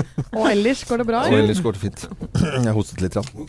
[0.38, 1.22] Og ellers går det bra?
[1.28, 2.04] Og ellers går det fint.
[2.42, 3.16] Jeg hostet litt.
[3.18, 3.48] Rann.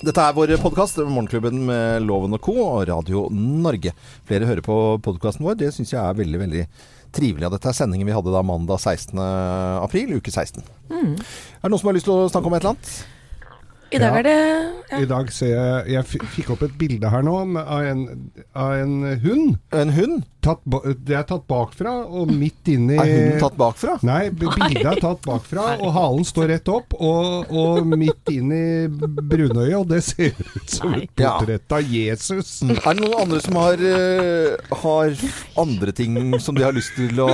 [0.00, 2.54] Dette er vår podkast, Morgenklubben med Loven og co.
[2.64, 3.92] og Radio Norge.
[4.28, 5.58] Flere hører på podkasten vår.
[5.60, 6.66] Det syns jeg er veldig, veldig
[7.12, 7.46] trivelig.
[7.48, 9.20] Og dette er sendingen vi hadde da mandag 16.
[9.84, 10.64] april, uke 16.
[10.88, 11.16] Mm.
[11.18, 12.94] Er det noen som har lyst til å snakke om et eller annet?
[13.90, 17.32] I dag er det I dag ser jeg Jeg fikk opp et bilde her nå
[17.42, 18.04] av en,
[18.54, 18.92] av en
[19.24, 19.56] hund.
[19.74, 20.20] En hund?
[20.40, 23.96] Tatt ba, det er tatt bakfra og midt inni Er hunden tatt bakfra?
[24.08, 28.62] Nei, bildet er tatt bakfra, og halen står rett opp, og, og midt inn i
[28.88, 32.54] brunøyet, og det ser ut som et portrett av Jesus.
[32.64, 32.72] Mm.
[32.78, 35.12] Er det noen andre som har, eh, har
[35.60, 37.28] andre ting som de har lyst til å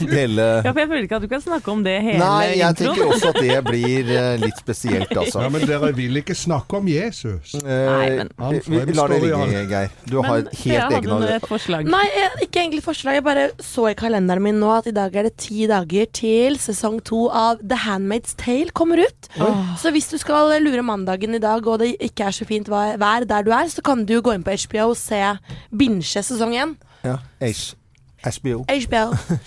[0.00, 0.48] dele?
[0.66, 2.96] Ja, for jeg føler ikke at du kan snakke om det hele Nei, jeg introen.
[2.96, 5.44] tenker også at det blir eh, litt spesielt, altså.
[5.46, 7.54] Ja, men dere vil ikke snakke om Jesus.
[7.62, 9.64] Eh, Han vi, vi lar det ligge.
[9.70, 9.94] Geir.
[10.10, 11.88] Du har Men egen Men Jeg hadde et forslag.
[11.90, 13.18] Nei, jeg, ikke egentlig forslag.
[13.18, 16.58] Jeg bare så i kalenderen min nå at i dag er det ti dager til
[16.60, 19.30] sesong to av The Handmaid's Tale kommer ut.
[19.80, 23.26] Så hvis du skal lure mandagen i dag, og det ikke er så fint vær
[23.28, 25.20] der du er, så kan du gå inn på HBO og se
[25.70, 26.78] binge sesong én.
[27.04, 27.18] Ja.
[28.20, 28.64] HBO.
[28.68, 29.04] HBO.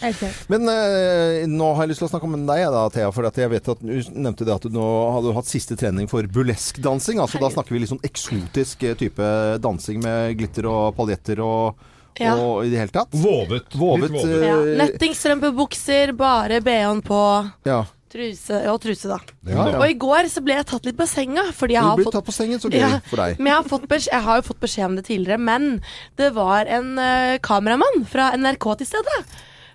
[0.52, 3.12] Men eh, nå har jeg lyst til å snakke om deg da, Thea.
[3.14, 6.10] For at jeg vet at du nevnte det at du nå hadde hatt siste trening
[6.10, 7.22] for burleskdansing.
[7.22, 11.84] Altså, da snakker vi litt sånn eksotisk eh, type dansing med glitter og paljetter og,
[12.20, 12.36] Ja.
[12.38, 13.10] og i det hele tatt.
[13.18, 13.74] Vovet.
[13.74, 14.38] Vovet, vovet.
[14.44, 14.58] eh, Ja.
[14.84, 17.20] Nettingstrømpebukser, bare BH-en på.
[17.66, 17.84] Ja.
[18.14, 19.18] Truse og truse, da.
[19.50, 19.80] Ja, ja.
[19.80, 21.48] Og i går så ble jeg tatt litt på senga.
[21.58, 23.40] Fordi jeg Du har blir fått tatt på sengen, så gøy Ja, for deg.
[23.40, 25.82] Men jeg har, fått beskjed, jeg har jo fått beskjed om det tidligere, men
[26.22, 29.18] det var en uh, kameramann fra NRK til stede.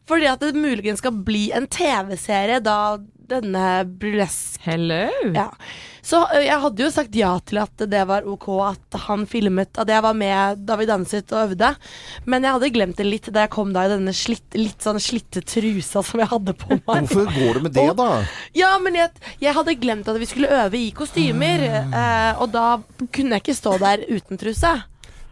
[0.09, 5.03] Fordi at det muligens skal bli en TV-serie da denne burlesk Hello!
[5.34, 5.50] ja.
[6.08, 9.90] Så jeg hadde jo sagt ja til at det var ok at han filmet At
[9.92, 11.68] jeg var med da vi danset og øvde.
[12.24, 15.00] Men jeg hadde glemt det litt da jeg kom da i denne slitt, litt sånn
[15.02, 17.08] slitte trusa som jeg hadde på meg.
[17.10, 18.08] Hvorfor går det med det, da?
[18.56, 21.66] Ja, men jeg, jeg hadde glemt at vi skulle øve i kostymer.
[21.68, 22.68] eh, og da
[23.12, 24.72] kunne jeg ikke stå der uten truse.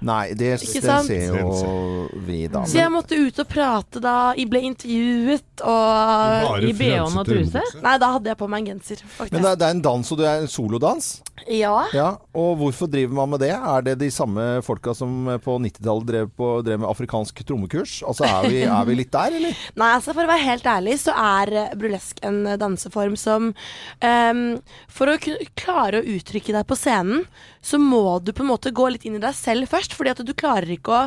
[0.04, 2.66] Nei, det, det ser jo vi, da.
[2.68, 4.16] Så jeg måtte ut og prate da.
[4.36, 7.62] Jeg ble intervjuet og I BH-en og truse?
[7.84, 9.32] Nei, da hadde jeg på meg en genser, faktisk.
[9.32, 11.10] Men det er, det er en dans, og det er en solodans?
[11.52, 11.74] Ja.
[11.96, 13.52] Ja, og hvorfor driver man med det?
[13.56, 16.30] Er det de samme folka som på 90-tallet drev,
[16.64, 17.98] drev med afrikansk trommekurs?
[18.06, 19.64] Altså, er vi, er vi litt der, eller?
[19.80, 23.54] Nei, altså for å være helt ærlig så er brulesk burlesk en eh, danseform som
[24.02, 25.18] um, For å
[25.54, 27.26] klare å uttrykke deg på scenen,
[27.62, 29.85] så må du på en måte gå litt inn i deg selv først.
[29.94, 31.02] Fordi at du klarer ikke å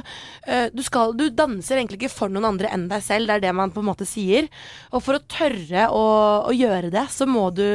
[0.48, 3.28] eh, du, skal, du danser egentlig ikke for noen andre enn deg selv.
[3.28, 4.48] Det er det man på en måte sier.
[4.94, 6.04] Og for å tørre å,
[6.48, 7.66] å gjøre det, så må du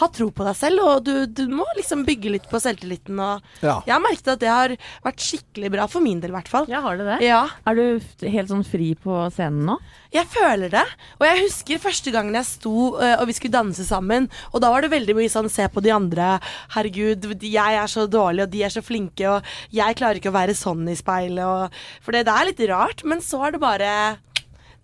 [0.00, 0.82] ha tro på deg selv.
[0.86, 3.20] Og du, du må liksom bygge litt på selvtilliten.
[3.20, 3.78] Og Ja.
[3.86, 4.74] jeg har merket at det har
[5.04, 6.66] vært skikkelig bra, for min del i hvert fall.
[6.70, 7.20] Ja, har du det?
[7.26, 7.44] Ja.
[7.68, 9.78] Er du helt sånn fri på scenen nå?
[10.10, 10.82] Jeg føler det.
[11.20, 14.26] Og jeg husker første gangen jeg sto øh, og vi skulle danse sammen.
[14.50, 16.32] Og da var det veldig mye sånn se på de andre.
[16.74, 20.38] Herregud, jeg er så dårlig, og de er så flinke, og jeg klarer ikke å
[20.40, 21.78] være sånn i speilet.
[22.02, 23.92] For det, det er litt rart, men så er det bare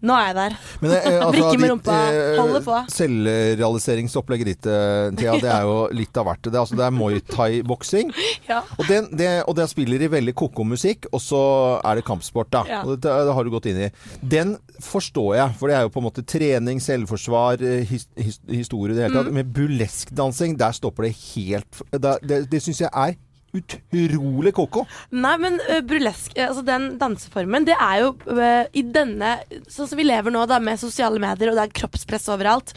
[0.05, 0.55] Nå er jeg der.
[0.83, 1.95] Men, eh, altså, Brikke med rumpa.
[2.12, 2.81] eh, Holder på.
[2.93, 6.43] Selvrealiseringsopplegget ditt, eh, Thea, det er jo litt av hvert.
[6.45, 8.12] Det, altså, det er Muay Thai-boksing.
[8.47, 8.61] Ja.
[8.79, 11.41] Og, det, og det spiller i veldig koko musikk, og så
[11.83, 12.61] er det kampsport, da.
[12.71, 12.83] Ja.
[12.87, 13.89] Og det, det har du gått inn i.
[14.23, 14.53] Den
[14.84, 18.95] forstår jeg, for det er jo på en måte trening, selvforsvar, eh, his, his, historie
[18.95, 19.33] i det hele tatt.
[19.33, 19.41] Mm.
[19.41, 23.17] Med burleskdansing, der stopper det helt Det, det, det syns jeg er
[23.56, 24.84] utrolig koko.
[25.17, 29.37] Nei, men uh, burlesk, eh, altså den danseformen, det er jo uh, i denne
[29.72, 32.72] Sånn som vi lever nå, da, med sosiale medier, og det er kroppspress overalt.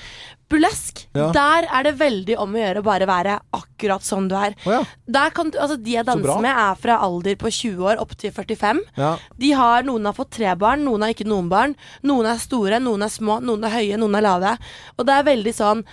[0.49, 1.27] Burlesk, Ja.
[1.35, 4.55] der er det veldig om å gjøre å bare være akkurat sånn du er.
[4.65, 4.81] Oh, ja.
[5.05, 8.15] Der kan du, altså De jeg danser med, er fra alder på 20 år opp
[8.17, 8.81] til 45.
[8.97, 9.11] Ja.
[9.37, 11.75] De har, Noen har fått tre barn, noen har ikke noen barn.
[12.01, 14.55] Noen er store, noen er små, noen er høye, noen er lave.
[14.97, 15.85] Og det er veldig sånn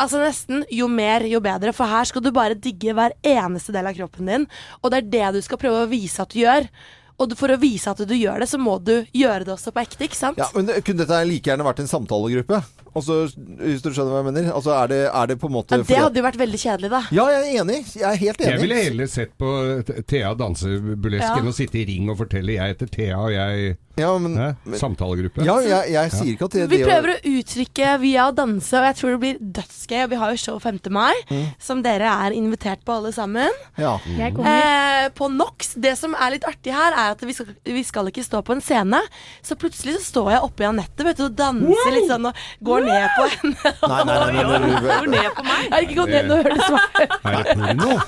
[0.00, 1.74] Altså nesten jo mer, jo bedre.
[1.76, 4.46] For her skal du bare digge hver eneste del av kroppen din.
[4.80, 6.68] Og det er det du skal prøve å vise at du gjør.
[7.22, 9.84] Og for å vise at du gjør det, så må du gjøre det også på
[9.84, 10.40] ekte, ikke sant?
[10.40, 12.62] Ja, men Kunne dette like gjerne vært en samtalegruppe?
[12.94, 14.50] Altså, hvis du skjønner hva jeg mener?
[14.54, 16.90] Altså, er det, er det på en måte Ja, det hadde jo vært veldig kjedelig,
[16.90, 17.00] da.
[17.10, 17.78] Ja, jeg er enig.
[17.94, 18.50] Jeg er helt enig.
[18.52, 19.50] Jeg ville heller sett på
[20.06, 21.36] Thea danse burlesk Ja.
[21.40, 24.76] enn å sitte i ring og fortelle 'jeg heter Thea', og jeg Ja, men, Hæ?
[24.76, 25.44] Samtalegruppe.
[25.46, 28.82] ja, jeg, jeg sier ikke at det, Vi prøver å uttrykke via å danse, og
[28.88, 30.02] jeg tror det blir dødsgøy.
[30.02, 30.80] Og vi har jo show 5.
[30.90, 31.14] mai,
[31.60, 33.50] som dere er invitert på alle sammen.
[33.78, 33.98] ja.
[34.18, 34.34] Jeg.
[34.34, 35.74] Eh, på NOx.
[35.78, 38.52] Det som er litt artig her, er at vi skal, vi skal ikke stå på
[38.56, 38.98] en scene.
[39.42, 42.34] Så plutselig så står jeg oppe i Anette vet du, og danser litt sånn og
[42.66, 43.74] går ned på henne.
[43.84, 45.60] Nei, nei, nei, nei, nei, nei, Går ned på meg.
[45.64, 47.18] Jeg har ikke gått ned, nå hørt det svaret.
[47.24, 47.98] Er det porno?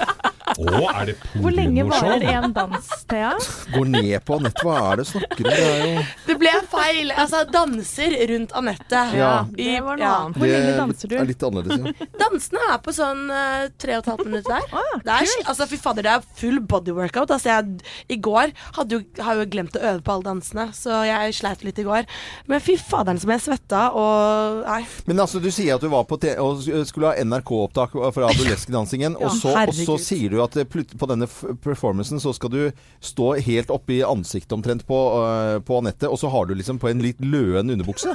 [0.56, 2.44] Å, er det Hvor lenge varer pornoshow?
[2.46, 3.32] en dans, Thea?
[3.75, 5.49] Går ned på Anette, hva er det du snakker om?
[5.50, 7.11] Det jo Det ble feil.
[7.19, 9.02] Altså, danser rundt Anette.
[9.19, 9.32] Ja.
[9.58, 10.12] Det var noe Ja.
[10.23, 10.38] annet.
[10.38, 11.17] Hvor lenge danser du?
[11.17, 12.06] Det er litt annerledes, ja.
[12.22, 14.70] Dansene er på sånn eh, tre og et halvt minutt der.
[14.81, 17.34] Ah, det er, altså, fy fader, det er full body workout.
[17.37, 21.02] Altså, jeg, I går hadde jo, har jo glemt å øve på alle dansene, så
[21.11, 22.06] jeg sleit litt i går.
[22.49, 24.80] Men fy faderen som jeg svetta og Nei.
[25.06, 26.58] Men altså, du sier at du var på te og
[26.88, 31.26] skulle ha NRK-opptak fra burlesk-dansingen, og, så- og så sier du at på denne
[31.62, 32.60] performancen så skal du
[33.04, 36.78] stå helt oppe i ansiktet omtrent på, uh, på Anette, og så har du liksom
[36.82, 38.10] på en litt løen underbukse.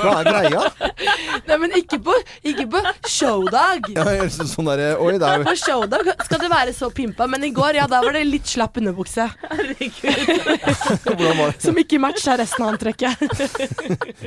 [0.00, 0.60] Hva er greia?
[1.50, 2.14] Nei, men ikke på,
[2.48, 3.90] ikke på showdag.
[3.92, 7.50] Ja, sånn der, Oi, det er På showdag skal det være så pimpa, men i
[7.54, 9.26] går, ja, da var det litt slapp underbukse.
[9.52, 10.16] Herregud.
[11.66, 13.14] Som ikke matcha resten av antrekket.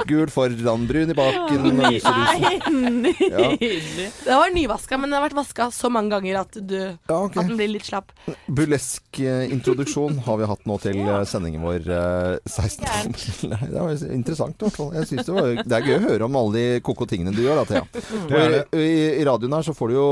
[0.10, 1.39] Gul foran, brun i baken.
[1.44, 4.08] Og Nei, nydelig.
[4.26, 7.42] Det var nyvaska, men den har vært vaska så mange ganger at, du, Ja, okay.
[7.42, 8.14] at den blir litt slapp.
[8.48, 13.18] Burlesk eh, introduksjon har vi hatt nå til eh, sendingen vår eh, 16.
[13.52, 14.92] Nei, det var interessant i hvert fall.
[15.00, 17.44] Jeg synes det, var, det er gøy å høre om alle de koko tingene du
[17.44, 17.86] gjør da, Thea.
[18.30, 18.90] Og I,
[19.20, 20.10] i, radioen her så får du jo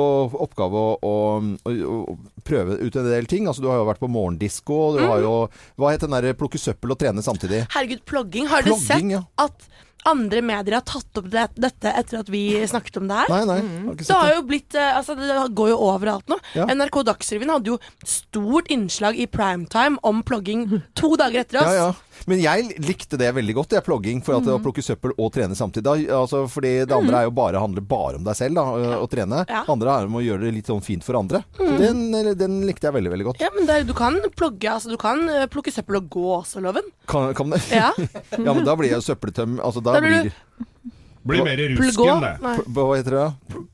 [0.48, 3.50] oppgave å, å, å, prøve ut en del ting.
[3.50, 4.80] Altså Du har jo vært på morgendisko.
[4.98, 5.36] Du har jo
[5.80, 7.66] Hva het den derre plukke søppel og trene samtidig?
[7.74, 8.48] Herregud, plogging.
[8.52, 9.24] Har du sett ja.
[9.42, 9.68] at
[10.08, 13.32] andre medier har tatt opp det, dette etter at vi snakket om det her?
[13.34, 13.60] Nei, nei.
[13.66, 13.92] mm.
[14.00, 14.36] Det har det.
[14.38, 16.40] jo blitt eh, Altså, det går jo overalt nå.
[16.58, 16.68] Ja.
[16.72, 20.68] NRK Dagsrevyen hadde jo stort innslag i primetime om plogging
[20.98, 21.72] to dager etter oss.
[21.72, 21.94] Ja, ja.
[22.26, 24.24] Men jeg likte det veldig godt, det er plogging.
[24.26, 24.56] For at Mm.
[24.58, 25.84] å plukke søppel og trene samtidig.
[25.84, 28.64] Da, altså, fordi det andre er jo bare, handler bare om deg selv, da,
[28.98, 29.46] å trene.
[29.50, 29.64] Ja.
[29.68, 31.44] Andre er om å gjøre det litt sånn fint for andre.
[31.60, 31.78] Mm.
[31.78, 33.40] Den, den likte jeg veldig, veldig godt.
[33.42, 36.26] Ja, men det, er- du kan plogge, altså du kan eh, plukke søppel og gå
[36.42, 36.84] også, Loven.
[37.08, 37.62] Kan, kan det?
[37.72, 37.92] Ja.
[38.38, 39.60] Ja, men da blir jeg søppeltøm.
[39.60, 40.94] Altså, da Da blir blir du-
[41.28, 42.64] Blir mer rusken, det.
[42.72, 43.66] Hva heter det?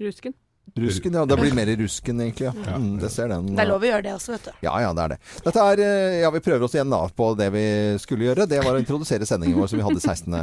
[0.00, 0.34] Rusken.
[0.74, 1.22] Rusken, ja.
[1.26, 2.48] Det blir mer rusken, egentlig.
[2.50, 2.76] Ja.
[2.76, 3.52] Mm, det ser den.
[3.54, 4.52] Det er lov å gjøre det også, vet du.
[4.66, 5.18] Ja, ja, det er det.
[5.44, 7.66] Dette er eh, Ja, vi prøver oss igjen da på det vi
[8.02, 8.48] skulle gjøre.
[8.50, 10.40] Det var å introdusere sendingen vår som vi hadde 16.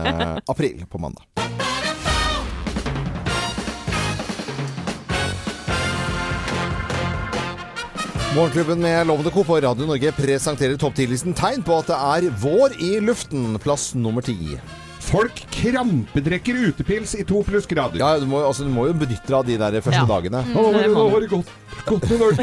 [0.56, 1.28] april på mandag.
[8.32, 9.44] Morgenklubben med Lovende Co.
[9.44, 13.58] på Radio Norge presenterer topp 10-listen tegn på at det er vår i luften.
[13.60, 14.56] Plass nummer ti.
[15.02, 17.98] Folk krampedrekker utepils i to plussgrader.
[18.02, 20.08] Ja, du må, altså, du må jo benytte deg av de der første Ja.
[20.10, 20.44] dagene.
[20.46, 21.50] Mm, det nå var det godt,
[21.88, 22.38] godt med varmt.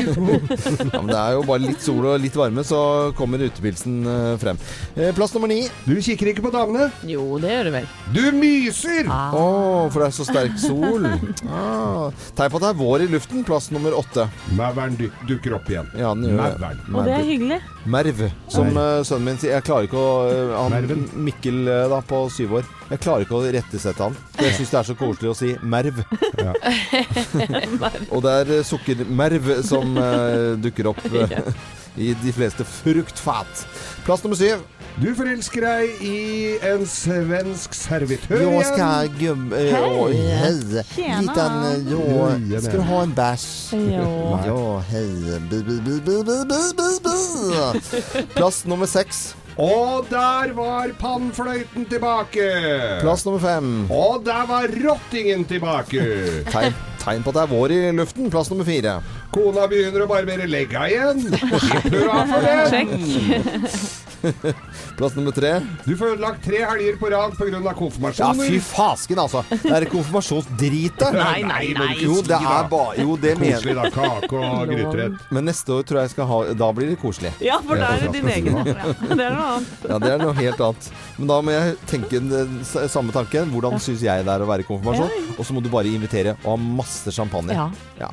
[0.92, 2.80] Ja, men det er jo bare litt sol og litt varme, så
[3.18, 4.58] kommer utepilsen eh, frem.
[4.96, 5.60] Eh, Plass nummer ni.
[5.86, 6.88] Du kikker ikke på damene.
[7.06, 7.88] Jo, det gjør du vel.
[8.16, 9.06] Du myser!
[9.08, 9.32] Ah.
[9.38, 11.06] oh, for det er så sterk sol.
[11.48, 12.10] Ah.
[12.36, 13.44] Tegn på at det er vår i luften.
[13.46, 14.26] Plass nummer åtte.
[14.58, 15.88] Mauren duk- dukker opp igjen.
[15.98, 16.58] Ja, den gjør.
[16.92, 17.58] Og det er hyggelig.
[17.88, 18.20] Merv,
[18.52, 18.86] som Nei.
[19.08, 19.54] sønnen min sier.
[19.56, 21.06] Jeg klarer ikke å uh, han, Merven.
[21.24, 22.68] Mikkel eh, da, på syv år.
[22.88, 24.16] Jeg klarer ikke å rettesette han.
[24.40, 26.00] Jeg syns det er så koselig å si merv.
[26.38, 26.54] Ja.
[28.14, 31.52] Og det er eh, sukkermerv som uh, dukker opp eh,
[31.98, 33.64] i de fleste fruktfat.
[34.06, 34.62] Plass nummer syv.
[34.98, 36.14] Du forelsker deg i
[36.66, 38.64] en svensk servitør Jag igjen.
[38.66, 39.76] ska skal eh,
[40.96, 41.12] Hei!
[41.22, 41.92] Liten, eh,
[42.50, 43.46] ja, du ha en bæsj?
[43.78, 44.08] Jo.
[44.48, 44.58] Ja,
[44.90, 45.38] hej.
[45.50, 48.24] Bi, bi, bi, bi, bi, bi, bi, bi.
[48.38, 49.36] Plass nummer seks.
[49.58, 52.44] Og der var pannfløyten tilbake.
[53.02, 53.70] Plass nummer fem.
[53.90, 56.04] Og der var rottingen tilbake.
[56.52, 58.30] Tegn, tegn på at det er vår i luften.
[58.30, 59.00] Plass nummer fire.
[59.32, 61.24] Kona begynner å barbere legga igjen.
[61.32, 63.72] Hipp hurra for det.
[64.98, 65.60] Plass nummer tre.
[65.84, 67.60] Du får ødelagt tre helger på rad pga.
[68.18, 69.44] Ja, fy fasken, altså.
[69.50, 71.04] Det er konfirmasjonsdritet.
[71.14, 71.90] Nei, nei, nei.
[72.02, 73.90] Jo, det er bare Jo, det Koselig, da.
[73.94, 75.20] Kake og gryterett.
[75.34, 77.30] Men neste år tror jeg jeg skal ha Da blir det koselig.
[77.44, 78.58] Ja, for da er det din egen.
[78.58, 79.86] Ja, det er noe annet.
[79.86, 80.90] Ja, det er noe helt annet.
[81.18, 83.52] Men da må jeg tenke den samme tanken.
[83.54, 85.30] Hvordan syns jeg det er å være i konfirmasjon?
[85.36, 87.54] Og så må du bare invitere og ha masse champagne.
[87.54, 87.68] Ja.
[88.02, 88.10] Ja.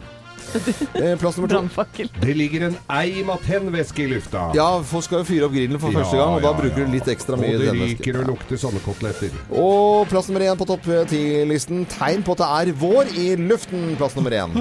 [0.96, 2.06] Eh, Plass nummer to.
[2.22, 4.46] Det ligger en eim av tennvæske i lufta.
[4.56, 7.10] Ja, folk skal jo fyre opp grillen for første gang, og da bruker du litt
[7.12, 8.00] ekstra mye Og det tennvæske.
[8.00, 9.36] ryker og lukter sånne koteletter.
[9.52, 11.86] Og plass nummer én på topp ti-listen.
[11.98, 13.96] Tegn på at det er vår i luften.
[14.00, 14.56] Plass nummer én.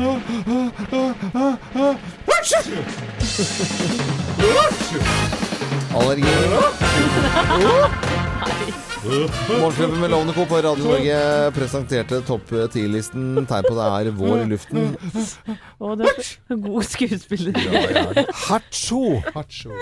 [5.94, 6.24] Allergi.
[9.04, 10.46] Morgenklubben med Lovende Co.
[10.48, 11.16] på Radio Norge
[11.52, 13.34] presenterte topp ti-listen.
[13.44, 14.94] Tegn på det er vår i luften.
[15.76, 17.58] Å, du er så god skuespiller.
[18.46, 19.02] Hacho!
[19.34, 19.76] Hacho.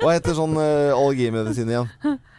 [0.00, 1.92] Hva heter sånn uh, allergimedisin igjen?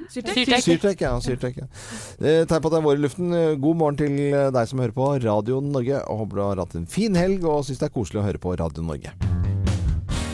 [0.09, 0.55] Syrtek.
[0.65, 1.13] Syrtek, ja.
[1.21, 1.69] Syrtek, ja.
[2.17, 3.29] Eh, Tegn på at det er vår i luften.
[3.29, 4.17] Eh, God morgen til
[4.55, 6.01] deg som hører på Radio Norge.
[6.09, 8.41] Og Håper du har hatt en fin helg og syns det er koselig å høre
[8.41, 9.13] på Radio Norge.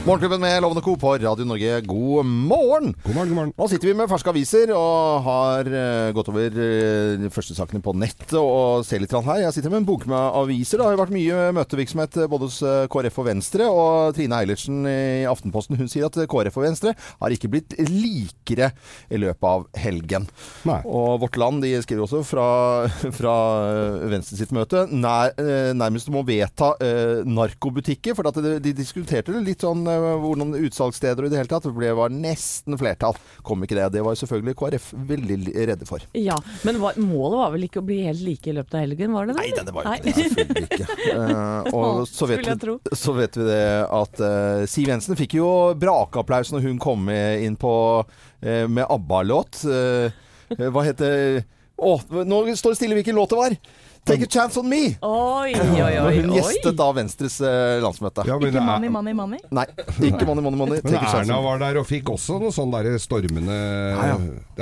[0.06, 0.94] Morgenklubben med Lovende Co.
[1.02, 2.92] på Radio Norge, god morgen!
[3.04, 3.54] God morgen, god morgen.
[3.58, 7.82] Nå sitter vi med ferske aviser og har uh, gått over uh, de første sakene
[7.82, 9.40] på nettet og ser litt her.
[9.42, 10.78] Jeg sitter med en bunke med aviser.
[10.78, 13.70] Det har jo vært mye møtevirksomhet eh, både hos eh, KrF og Venstre.
[13.72, 17.74] Og Trine Eilertsen i Aftenposten hun sier at eh, KrF og Venstre har ikke blitt
[17.90, 18.70] likere
[19.10, 20.30] i løpet av helgen.
[20.70, 20.84] Nei.
[20.86, 22.46] Og Vårt Land de skriver også fra,
[23.22, 23.36] fra
[24.14, 28.14] Venstre sitt møte nær, eh, nærmest om å vedta uh, narkobutikker.
[28.14, 31.52] For at de, de diskuterte det litt sånn eh, hvordan utsalgssteder og i det hele
[31.52, 31.68] tatt.
[31.68, 33.18] Det var nesten flertall.
[33.46, 33.88] Kom ikke det.
[33.96, 35.40] Det var selvfølgelig KrF veldig
[35.72, 36.06] redde for.
[36.18, 36.38] Ja,
[36.68, 39.30] men var, målet var vel ikke å bli helt like i løpet av helgen, var
[39.30, 39.46] det det?
[39.46, 40.28] Nei, det var jo ikke det.
[40.30, 41.00] Selvfølgelig ikke.
[41.16, 43.64] Uh, og så vet, vi, så vet vi det
[44.02, 45.50] at uh, Siv Jensen fikk jo
[45.80, 47.74] brakeapplaus når hun kom inn på
[48.04, 49.66] uh, med ABBA-låt.
[50.50, 51.44] Eh, hva heter
[51.76, 53.56] Å, nå står det stille hvilken låt det var!
[54.06, 54.96] Take a chance on me!
[55.02, 55.94] Oi, oi, oi.
[55.98, 58.22] Når hun gjestet da Venstres eh, landsmøte.
[58.30, 59.40] Ja, men Ikke er- money, money, money.
[59.50, 59.64] Nei,
[60.12, 60.82] ikke money, money, money.
[60.86, 64.18] Men Erna var der og fikk også noe sånn derre stormende ja.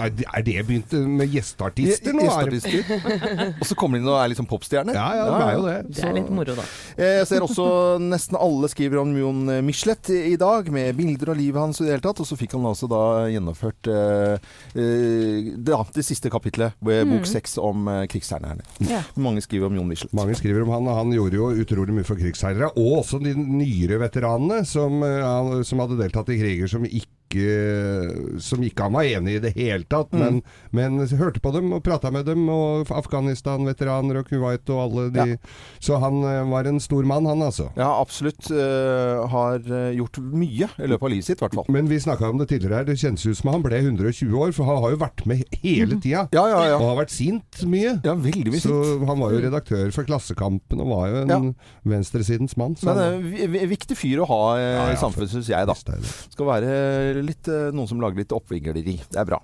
[0.05, 2.23] Er det- Er det begynt med gjesteartister nå?
[2.23, 3.51] Er Gjesteartister.
[3.61, 4.95] Og så kommer de inn og er liksom popstjerne.
[4.95, 5.75] Ja, ja, det er jo det.
[5.97, 6.65] Det er litt moro, da.
[6.95, 7.67] Eh, Jeg ser også
[8.01, 11.97] nesten alle skriver om Jon Michelet i dag, med bilder av livet hans i det
[11.97, 12.23] hele tatt.
[12.23, 14.39] Og så fikk han altså da gjennomført eh,
[14.73, 18.63] eh, det, det siste kapitlet, bok seks om krigsherrene.
[18.87, 19.03] Ja.
[19.19, 20.13] Mange skriver om Jon Michelet.
[20.13, 22.73] Mange skriver om han, og han gjorde jo utrolig mye for krigsseilere.
[22.77, 27.09] Og også de nyere veteranene som, eh, som hadde deltatt i kriger som ikke
[28.43, 31.83] som ikke han var enig i det hele tatt, men, men hørte på dem og
[31.83, 35.37] prata med dem, og Afghanistan-veteraner og Kuwait og alle de Ja.
[35.83, 37.69] Så han eh, var en stor mann, han altså.
[37.77, 38.49] Ja, absolutt.
[38.51, 41.65] eh, har eh, gjort mye i løpet av livet sitt, i hvert fall.
[41.73, 44.51] Men vi snakka om det tidligere her, det kjennes ut som han ble 120 år,
[44.55, 46.25] for han har jo vært med hele tida.
[46.35, 46.77] Ja, ja, ja.
[46.79, 47.95] Og har vært sint mye.
[48.03, 51.49] Ja, veldig mye Så han var jo redaktør for Klassekampen og var jo en
[51.87, 52.75] venstresidens mann.
[52.79, 54.41] Så Men han- vi- vi- viktig fyr å ha
[54.91, 55.73] i samfunnet, syns jeg, da.
[56.29, 58.83] Skal være litt, eh, noen som lager litt oppvigleri.
[59.09, 59.41] Det er bra.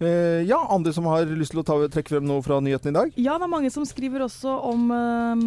[0.00, 2.98] Eh, ja, andre som har lyst til å ta, trekke frem noe fra nyhetene i
[3.00, 3.16] dag?
[3.18, 5.42] Ja, det er mange som skriver også om eh,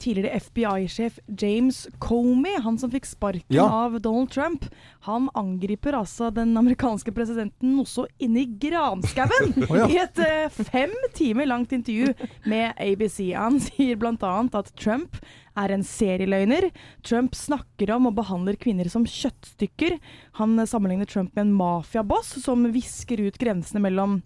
[0.00, 3.66] tidligere FBI-sjef James Comey, han som fikk sparken Ja.
[3.68, 4.64] av Donald Trump.
[5.04, 9.86] Han angriper altså den amerikanske presidenten noe så inni granskauen ja.
[9.90, 12.14] i et eh, fem timer langt intervju
[12.48, 13.20] med ABC.
[13.36, 14.16] Han sier bl.a.
[14.54, 15.20] at Trump
[15.58, 16.68] er en serieløgner.
[17.06, 19.98] Trump snakker om og behandler kvinner som kjøttstykker.
[20.40, 24.20] Han sammenligner Trump med en mafiaboss som visker ut grensene mellom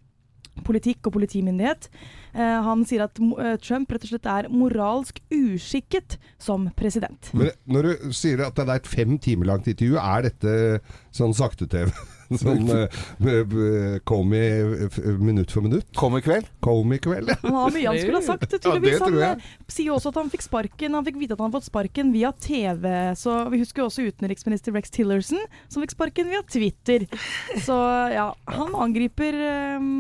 [0.67, 1.89] politikk og politimyndighet.
[2.35, 7.33] Eh, han sier at eh, Trump rett og slett er moralsk uskikket som president.
[7.35, 10.59] Men når du sier at det er et fem timer langt intervju, er dette
[11.15, 11.91] sånn sakte-TV?
[12.41, 14.41] Sånn uh, Komi
[15.21, 15.87] minutt for minutt?
[15.97, 16.49] Kom i kveld.
[16.65, 17.31] Comey-kveld?
[17.35, 17.37] ja.
[17.45, 18.97] Han har mye han skulle ha sagt, Ja, tydeligvis.
[18.97, 19.05] jeg.
[19.05, 21.69] han eh, sier også at han fikk sparken Han fikk vite at han har fått
[21.69, 22.89] sparken via TV.
[23.21, 27.07] Så Vi husker jo også utenriksminister Rex Tillerson, som fikk sparken via Twitter.
[27.65, 27.77] Så
[28.15, 29.91] ja, han angriper eh,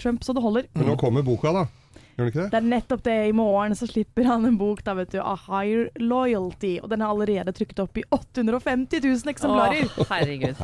[0.00, 0.68] Trump så det holder.
[0.74, 1.66] Men nå kommer boka, da.
[2.14, 2.50] Gjør den ikke det?
[2.52, 3.14] Det er nettopp det.
[3.26, 5.18] I morgen så slipper han en bok, da, vet du.
[5.18, 6.76] A Higher Loyalty.
[6.82, 9.88] Og den er allerede trykket opp i 850 000 eksemplarer.
[9.98, 10.60] Åh, herregud.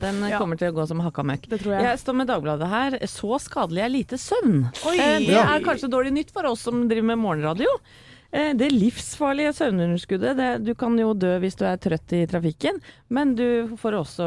[0.00, 1.48] Den kommer til å gå som hakka møkk.
[1.52, 1.84] Det tror jeg.
[1.90, 2.96] Jeg står med Dagbladet her.
[3.12, 4.62] Så skadelig er lite søvn.
[4.88, 4.96] Oi!
[4.96, 7.76] Eh, Det er kanskje dårlig nytt for oss som driver med morgenradio.
[8.32, 12.78] Eh, Det livsfarlige søvnunderskuddet det, Du kan jo dø hvis du er trøtt i trafikken,
[13.10, 14.26] men du, får også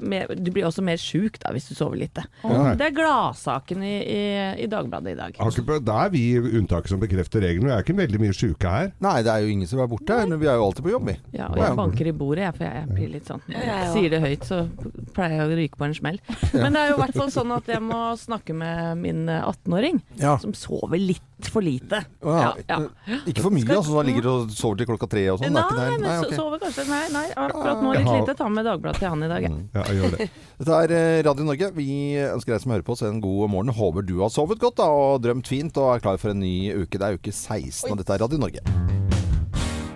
[0.00, 2.22] mer, du blir også mer sjuk da, hvis du sover lite.
[2.44, 2.72] Ja.
[2.78, 4.22] Det er gladsaken i, i,
[4.64, 5.36] i Dagbladet i dag.
[5.44, 7.68] Akkurat Da er vi unntaket som bekrefter regelen.
[7.68, 8.92] Vi er ikke veldig mye sjuke her.
[9.04, 10.08] Nei, det er jo ingen som er borte.
[10.22, 10.32] her.
[10.38, 11.16] Vi er jo alltid på jobb, vi.
[11.36, 13.78] Ja, og jeg banker i bordet, jeg, for jeg, jeg blir litt sånn ja.
[13.92, 14.62] Sier det høyt, så
[15.16, 16.20] pleier jeg å ryke på en smell.
[16.54, 19.44] Men det er jo i hvert fall sånn at jeg må snakke med min eh,
[19.44, 20.38] 18-åring, Ja.
[20.40, 22.00] som sover litt for lite.
[22.24, 22.78] Ja, ja.
[23.26, 23.96] Ikke for mye, altså.
[23.98, 25.54] Han ligger og sover til klokka tre og sånn.
[25.56, 26.38] Nei, nei, men Nei, okay.
[26.38, 28.36] sover kanskje Nei, nei, akkurat nå litt lite.
[28.38, 29.60] Ta med Dagbladet til han i dag, jeg.
[29.76, 30.28] Ja, gjør det.
[30.60, 31.72] Dette er eh, Radio Norge.
[31.78, 31.90] Vi
[32.28, 33.74] ønsker deg som hører på oss en god morgen.
[33.78, 36.56] Håper du har sovet godt da, og drømt fint og er klar for en ny
[36.84, 36.96] uke.
[36.98, 39.17] Det er uke 16, og dette er Radio Norge.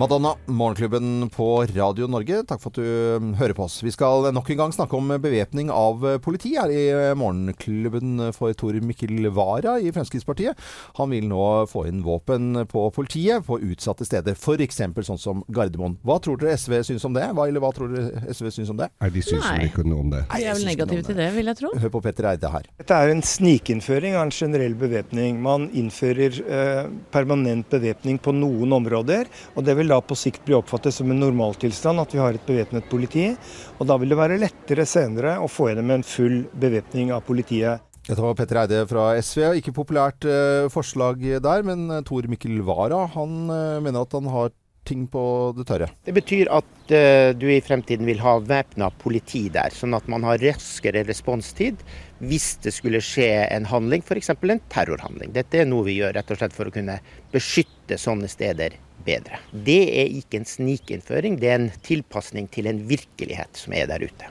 [0.02, 2.40] Madonna, Morgenklubben på Radio Norge.
[2.42, 2.86] Takk for at du
[3.22, 3.76] mm, hører på oss.
[3.86, 8.24] Vi skal nok en gang snakke om bevæpning av eh, politi her i eh, Morgenklubben
[8.34, 10.58] for Tor Mikkel Wara i Fremskrittspartiet.
[10.96, 14.80] Han vil nå få inn våpen på politiet på utsatte steder, f.eks.
[15.06, 15.94] sånn som Gardermoen.
[16.02, 17.28] Hva tror dere SV syns om det?
[17.38, 18.90] Hva, eller hva tror dere SV syns om det?
[19.04, 20.24] Nei, de syns vel ikke noe om det.
[20.24, 21.72] Nei, De jeg er vel negative til det, vil jeg tro.
[21.86, 22.66] Hør på Petter Eide her.
[22.82, 25.38] Dette er en snikinnføring av en generell bevæpning.
[25.46, 30.56] Man innfører eh, permanent bevæpning på noen områder, og det vil da på sikt bli
[30.56, 33.30] oppfattet som en normaltilstand at vi har et bevæpnet politi.
[33.78, 37.84] Og da vil det være lettere senere å få gjennom en full bevæpning av politiet.
[38.02, 39.44] Dette var Petter Eide fra SV.
[39.60, 44.26] Ikke populært eh, forslag der, men eh, Tor Mikkel Wara han eh, mener at han
[44.32, 44.50] har
[44.82, 45.22] ting på
[45.54, 45.86] det tørre.
[46.02, 46.90] Det betyr at
[47.38, 51.84] du i fremtiden vil ha væpna politi der, sånn at man har raskere responstid
[52.18, 54.32] hvis det skulle skje en handling, f.eks.
[54.34, 55.30] en terrorhandling.
[55.38, 56.98] Dette er noe vi gjør rett og slett for å kunne
[57.30, 58.74] beskytte sånne steder
[59.06, 59.40] bedre.
[59.52, 64.06] Det er ikke en snikinnføring, det er en tilpasning til en virkelighet som er der
[64.06, 64.30] ute.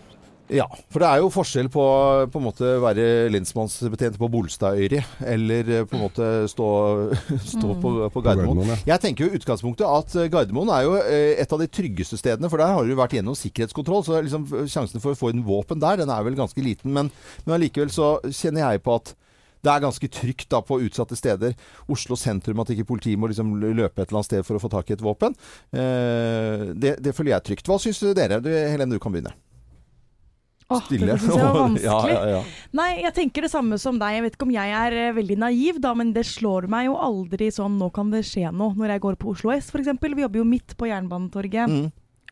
[0.51, 1.84] Ja, for det er jo forskjell på
[2.32, 5.00] på en måte være lensmannsbetjent på Bolstadøyri
[5.32, 6.68] eller eh, på en måte stå,
[7.54, 8.60] stå på, på Gardermoen.
[8.60, 8.78] Gardermoen, ja.
[8.92, 12.51] Jeg tenker jo utgangspunktet at eh, Gardermoen er jo eh, et av de tryggeste stedene,
[12.51, 15.80] for der har du vært gjennom sikkerhetskontroll, så liksom sjansen for å få inn våpen
[15.82, 16.92] der, den er vel ganske liten.
[16.92, 17.13] Men,
[17.46, 19.16] men allikevel så kjenner jeg på at
[19.62, 21.53] det er ganske trygt da på utsatte steder.
[21.91, 24.72] Oslo sentrum, at ikke politiet må liksom løpe et eller annet sted for å få
[24.74, 25.36] tak i et våpen.
[25.72, 27.70] Eh, det, det føler jeg er trygt.
[27.70, 28.41] Hva syns dere?
[28.41, 29.34] Du, Helene, du kan begynne.
[30.72, 31.06] Åh, Stille.
[31.12, 31.86] Dette synes jeg var vanskelig.
[31.86, 32.41] ja, ja, ja.
[32.80, 34.13] Nei, jeg tenker det samme som deg.
[34.18, 36.96] Jeg vet ikke om jeg er eh, veldig naiv, da, men det slår meg jo
[36.96, 38.72] aldri sånn nå kan det skje noe.
[38.80, 39.91] Når jeg går på Oslo S, f.eks.
[40.00, 41.89] Vi jobber jo midt på Jernbanetorget, Mm.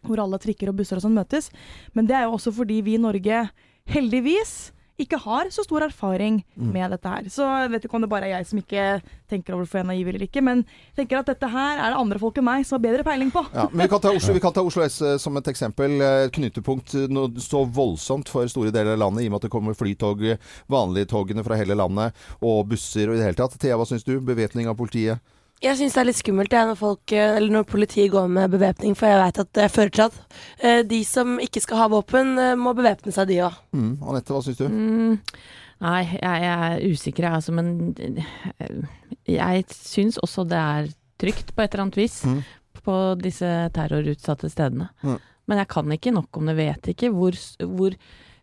[0.08, 1.50] hvor alle trikker og busser og sånn møtes.
[1.94, 3.42] Men det er jo også fordi vi i Norge,
[3.92, 6.72] heldigvis, ikke har så stor erfaring Mm.
[6.74, 7.24] med dette her.
[7.32, 9.86] Så jeg vet ikke om det bare er jeg som ikke tenker over hvorfor jeg
[9.86, 12.44] er naiv eller ikke, men jeg tenker at dette her er det andre folk enn
[12.50, 13.46] meg som har bedre peiling på.
[13.54, 15.98] Ja, men vi kan, ta Oslo, vi kan ta Oslo S eh, som et eksempel.
[16.02, 19.48] Eh, knutepunkt eh, noe så voldsomt for store deler av landet, i og med at
[19.48, 20.26] det kommer flytog,
[20.68, 23.58] vanlige togene fra hele landet, og busser og i det hele tatt.
[23.60, 24.20] Thea, hva syns du?
[24.20, 25.20] Bevæpning av politiet?
[25.60, 28.52] Jeg syns det er litt skummelt ja, når, folk, eh, eller når politiet går med
[28.54, 30.20] bevæpning, for jeg veit at det fører til at
[30.64, 33.58] eh, de som ikke skal ha våpen, eh, må bevæpne seg, de òg.
[33.76, 33.90] Mm.
[34.08, 34.70] Anette, hva syns du?
[34.72, 35.18] Mm,
[35.84, 38.80] nei, jeg, jeg er usikker, jeg, altså, men eh,
[39.36, 40.88] jeg syns også det er
[41.20, 42.40] trygt på et eller annet vis Mm.
[42.86, 44.88] på disse terrorutsatte stedene.
[45.04, 45.18] Mm.
[45.52, 47.36] Men jeg kan ikke nok om det, vet ikke hvor,
[47.68, 47.96] hvor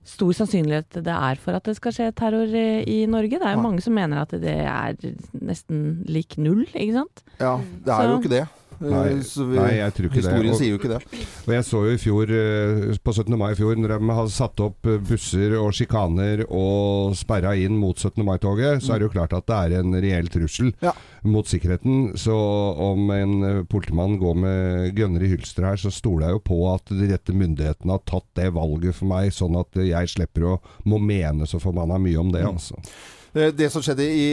[0.06, 3.40] stor sannsynlighet det er for at det skal skje terror i, i Norge.
[3.40, 4.94] Det er jo mange som mener at det er
[5.34, 7.24] nesten lik null, ikke sant?
[7.40, 8.46] Ja, det er jo ikke det.
[8.76, 10.22] Eh, Nei, vi, nei, jeg tror ikke det.
[10.24, 11.00] historien Og- sier jo ikke det.
[11.46, 13.36] Og jeg så jo i fjor, eh, på 17.
[13.38, 17.76] mai i fjor, når de hadde satt opp eh, busser og sjikaner og sperra inn
[17.80, 18.22] mot 17.
[18.24, 20.92] mai-toget, så er det jo klart at det er en reell trussel Ja.
[21.24, 22.12] mot sikkerheten.
[22.16, 22.36] Så
[22.78, 26.84] om en politimann går med gønner i hylsteret her, så stoler jeg jo på at
[26.92, 30.98] de rette myndighetene har tatt det valget for meg, sånn at jeg slipper å må
[31.00, 32.52] mene så forbanna mye om det, Mm.
[32.54, 32.74] altså.
[32.76, 34.28] Eh, Det som skjedde i,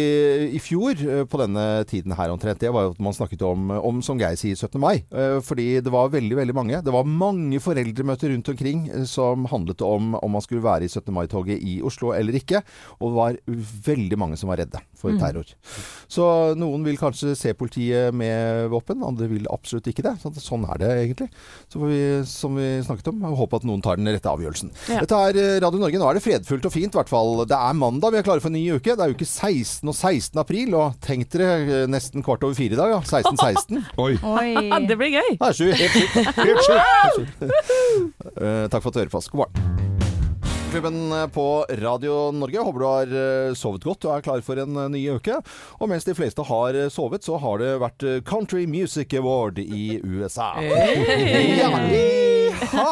[0.56, 3.74] i fjor eh, på denne tiden her omtrent, det var jo at man snakket om,
[3.76, 4.80] om som Geir sier, 17.
[4.80, 5.04] mai.
[5.12, 6.80] Eh, Fordi det var veldig, veldig mange.
[6.86, 10.92] Det var mange foreldremøter rundt omkring eh, som handlet om om man skulle være i
[10.92, 11.12] 17.
[11.12, 12.64] mai-toget i Oslo eller ikke.
[13.02, 13.42] Og det var
[13.92, 15.20] veldig mange som var redde for Mm.
[15.20, 15.50] terror.
[16.08, 20.16] Så noen vil kanskje se politiet med våpen, andre vil absolutt ikke det.
[20.40, 21.28] Sånn er det egentlig.
[21.68, 24.72] Så får vi, som vi snakket om, håpe at noen tar den rette avgjørelsen.
[24.90, 25.02] Ja.
[25.04, 26.00] Dette er eh, Radio Norge.
[26.00, 27.44] Nå er det fredfullt og fint, i hvert fall.
[27.50, 28.96] Det er mandag, vi er klare for en ny uke.
[28.96, 32.74] Det er uke 16 og 16 april, og tenk dere eh, nesten kvart over fire
[32.78, 33.02] i dag, ja.
[33.04, 33.84] 16-16.
[34.08, 34.14] Oi!
[34.24, 34.80] Oi.
[34.90, 35.34] det blir gøy!
[35.36, 35.78] Det er sjukt.
[35.84, 36.40] Helt sjukt.
[36.40, 36.66] Helt
[37.20, 37.50] sjukt.
[38.34, 39.30] Eh, takk for at du hører på oss.
[39.30, 39.93] God morgen.
[40.74, 42.60] Klubben på Radio Norge.
[42.60, 43.12] Håper du har
[43.48, 45.36] eh, sovet godt og er klar for en eh, ny uke.
[45.78, 49.62] Og mens de fleste har eh, sovet, så har det vært eh, Country Music Award
[49.62, 50.48] i USA.
[50.58, 51.60] Hey!
[51.60, 52.88] Ja, iha!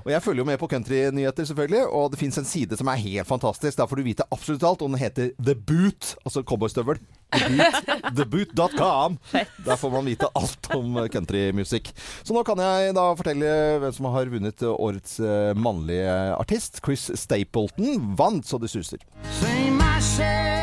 [0.00, 1.84] Og jeg følger jo med på countrynyheter, selvfølgelig.
[1.94, 3.78] Og det fins en side som er helt fantastisk.
[3.78, 4.82] Der får du vite absolutt alt.
[4.82, 6.98] Og den heter The Boot, altså cowboystøvel.
[7.30, 9.18] TheBoot.com.
[9.66, 11.92] Der får man vite alt om eh, countrymusikk.
[12.22, 16.82] Så nå kan jeg da fortelle hvem som har vunnet eh, årets eh, mannlige artist.
[16.84, 19.04] Chris Stapleton vant så det suser.
[19.40, 20.59] Say my share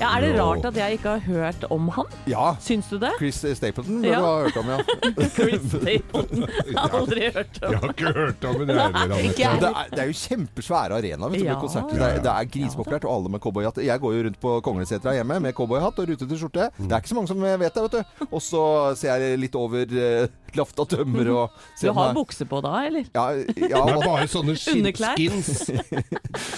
[0.00, 2.08] Ja, er det rart at jeg ikke har hørt om han?
[2.30, 2.48] Ja.
[2.62, 3.12] Syns du det?
[3.20, 4.18] Chris Stapleton burde Ja.
[4.18, 4.78] du ha hørt om, ja.
[5.36, 6.46] Chris Stapleton.
[6.98, 7.70] Aldri hørt om.
[7.70, 8.66] Jeg har ikke hørt om jeg.
[8.66, 11.94] Men Det er, det er jo kjempesvære arena vet du, med Ja, konserter.
[11.94, 12.22] Det er, ja.
[12.26, 13.78] det er grisepopulært, og alle med cowboyhatt.
[13.86, 16.68] Jeg går jo rundt på Konglesetra hjemme med cowboyhatt og rutete skjorte.
[16.78, 18.26] Det er ikke så mange som vet det, vet du.
[18.30, 18.64] Og så
[18.98, 20.26] ser jeg litt over uh,
[20.58, 22.18] lafta tømmer og Du har meg.
[22.18, 23.06] bukse på da, eller?
[23.14, 25.70] Ja, ja, Det er bare sånne skinnskins.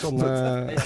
[0.01, 0.77] Sånne,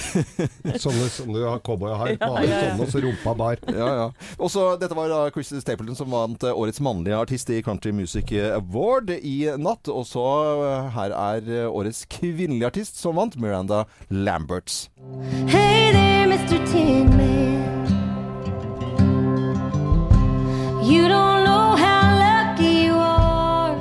[0.79, 2.15] sånne, sånne cowboyer har.
[2.41, 3.61] McDonald's sånn rumpa bar.
[3.81, 4.07] Ja, ja.
[4.41, 8.31] Også, dette var da Chris Stapleton som vant eh, årets mannlige artist i Country Music
[8.51, 9.89] Award i natt.
[9.91, 10.25] Og så
[10.67, 14.89] eh, her er eh, årets kvinnelige artist som vant, Miranda Lamberts.
[15.47, 16.59] Hey there, Mr.
[16.71, 17.59] Tinman.
[20.83, 23.75] You don't know how lucky you are.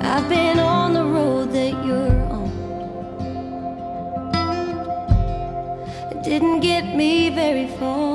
[0.00, 0.63] I've been
[6.24, 8.13] didn't get me very far.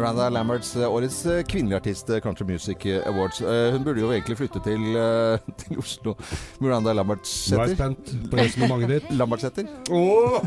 [0.00, 3.40] Lamberts, eh, årets eh, kvinnelige artist, eh, Country Music Awards.
[3.40, 4.80] Eh, Hun burde jo egentlig flytte til,
[5.64, 6.14] til Oslo.
[6.60, 7.74] Miranda Nå er jeg Lambertseter.
[7.74, 9.10] spent på resonnementet ditt.
[9.20, 9.68] Lambertseter.
[9.90, 10.40] Åh!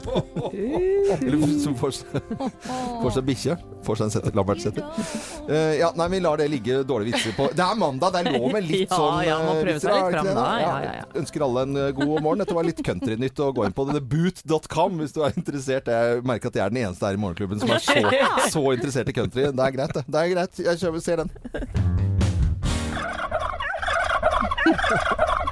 [1.22, 3.58] Eller som får seg, bikkje.
[3.84, 4.84] Får seg en setter, Lambertseter.
[5.50, 7.50] Uh, ja, nei, vi lar det ligge dårlige vitser på.
[7.54, 10.08] Det er mandag, det er lov med litt Ja, sånn ja, må prøve seg litt
[10.08, 10.46] er fram da?
[10.64, 11.06] Ja, ja, ja.
[11.20, 12.42] Ønsker alle en god morgen.
[12.44, 15.92] Dette var litt countrynytt å gå inn på theboot.com hvis du er interessert.
[15.92, 19.12] Jeg merker at jeg er den eneste her i Morgenklubben som er så, så interessert
[19.12, 19.43] i country.
[19.52, 20.04] Det er greit, det.
[20.08, 20.60] Det er greit.
[20.60, 21.30] Jeg kjøper, ser den.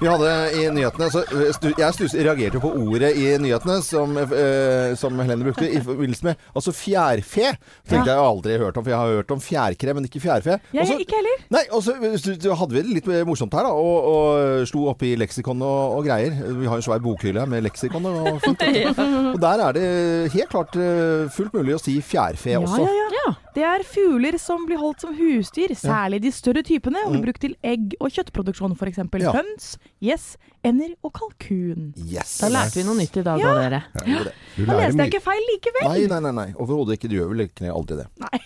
[0.00, 4.14] Vi hadde i nyhetene så eh, Jeg stus, reagerte jo på ordet i nyhetene som,
[4.20, 7.50] eh, som Helene brukte, i forbindelse med altså fjærfe.
[7.90, 10.58] Tenkte jeg aldri hørt om, for jeg har hørt om fjærkre, men ikke fjærfe.
[10.72, 11.44] Jeg, Og ikke heller.
[11.52, 13.74] Nei, og så hadde vi det litt morsomt her, da.
[13.74, 16.34] Og, og slo opp i leksikon og, og greier.
[16.60, 18.64] Vi har en svær bokhylle med leksikon og fint.
[18.64, 18.98] vet.
[19.34, 19.86] Og der er det
[20.34, 22.84] helt klart eh, fullt mulig å si fjærfe Ja, også.
[22.86, 23.36] ja, ja.
[23.50, 27.40] Det er fugler som blir holdt som husdyr, særlig de større typene, og blir brukt
[27.42, 28.99] til egg- og kjøttproduksjon, f.eks.
[29.22, 29.32] Ja.
[29.32, 31.94] høns, gjess, ender og kalkun.
[31.96, 32.38] Yes.
[32.40, 33.68] Da lærte vi noe nytt i dag òg, Ja.
[33.68, 33.82] dere.
[34.06, 34.24] Ja.
[34.66, 35.88] Da leste jeg ikke feil likevel.
[35.88, 36.32] Nei, nei, nei.
[36.32, 36.52] nei.
[36.60, 37.08] Overhodet ikke.
[37.08, 38.06] Du gjør vel ikke aldri det.
[38.20, 38.40] Nei.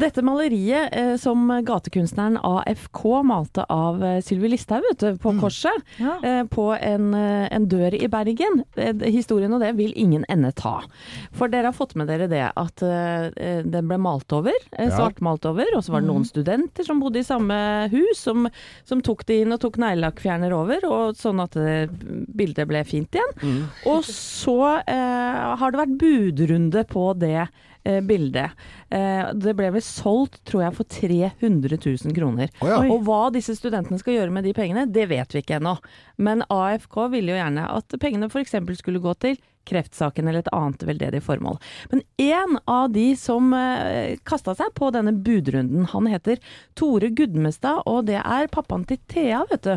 [0.00, 4.86] Dette maleriet eh, som gatekunstneren AFK malte av eh, Sylvi Listhaug
[5.20, 6.14] på korset, Ja.
[6.24, 8.62] eh, på en, eh, en dør i Bergen.
[8.76, 10.78] Eh, historien og det vil ingen ende ta.
[11.36, 14.88] For dere har fått med dere det at eh, den ble malt over, Ja.
[14.96, 18.48] svartmalt over, og så var det noen studenter som bodde i samme hus, som,
[18.88, 21.52] som tok det inn og tok neglelakkfjerner over, og sånn at
[22.34, 23.66] bildet ble fint igjen.
[23.86, 27.48] Og så har det vært budrunde på det
[27.88, 28.54] eh, bildet.
[28.92, 32.52] Eh, det ble vel solgt, tror jeg, for 300 000 kroner.
[32.62, 32.80] Oh, ja.
[32.92, 35.78] Og hva disse studentene skal gjøre med de pengene, det vet vi ikke ennå.
[36.20, 38.54] Men AFK ville jo gjerne at pengene f.eks.
[38.82, 41.58] skulle gå til kreftsaken eller et annet veldedig formål.
[41.90, 46.38] Men en av de som eh, kasta seg på denne budrunden, han heter
[46.78, 49.74] Tore Gudmestad, og det er pappaen til Thea, vet du.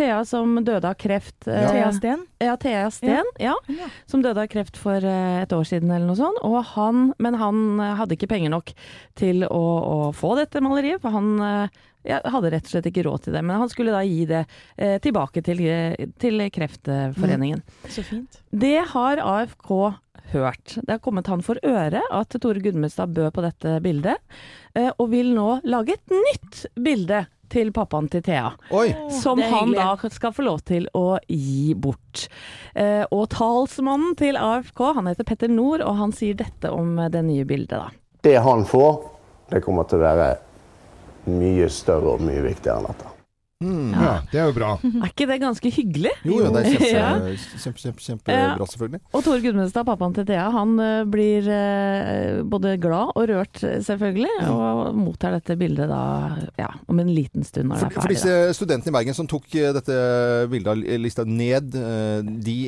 [0.00, 1.46] Thea som døde av kreft.
[1.46, 2.26] eh, Thea Steen.
[2.42, 3.54] ja, Thea Steen, ja.
[3.70, 3.86] Ja.
[4.10, 6.42] Som døde av kreft for eh, et år siden eller noe sånt.
[6.42, 8.72] Og han, men han eh, hadde ikke penger nok
[9.18, 13.04] til å, å få dette maleriet, for han eh, ja, hadde rett og slett ikke
[13.06, 13.44] råd til det.
[13.44, 14.44] Men han skulle da gi det
[14.76, 17.64] eh, tilbake til, eh, til Kreftforeningen.
[17.92, 18.40] Så fint.
[18.50, 19.72] Det har AFK
[20.32, 20.76] hørt.
[20.76, 24.20] Det har kommet han for øre at Tore Gudmestad bød på dette bildet,
[24.74, 28.52] eh, og vil nå lage et nytt bilde til pappaen til Thea.
[28.74, 28.92] Oi!
[29.14, 32.26] Som han da skal få lov til å gi bort.
[32.74, 37.10] Eh, og talsmannen til AFK, han heter Petter Nord, og han sier dette om eh,
[37.12, 37.92] det nye bildet, da.
[38.26, 38.98] Det han får,
[39.52, 40.32] det kommer til å være
[41.28, 43.17] mye større og mye viktigere enn dette.
[43.58, 44.68] Ja, det er jo bra.
[45.02, 46.12] Er ikke det ganske hyggelig?
[46.22, 47.08] Jo, jo, det er kjempe, Ja.
[47.58, 49.00] kjempe, kjempe, kjempebra, selvfølgelig.
[49.10, 54.30] Og Tore Gudmundstad, pappaen til Thea, han eh, blir eh, både glad og rørt, selvfølgelig,
[54.46, 56.02] og mottar dette bildet da
[56.60, 58.54] ja, om en liten stund når For, det er for disse da.
[58.54, 59.98] studentene i Bergen som tok eh, dette
[60.54, 61.74] bildet av lista ned,
[62.46, 62.58] de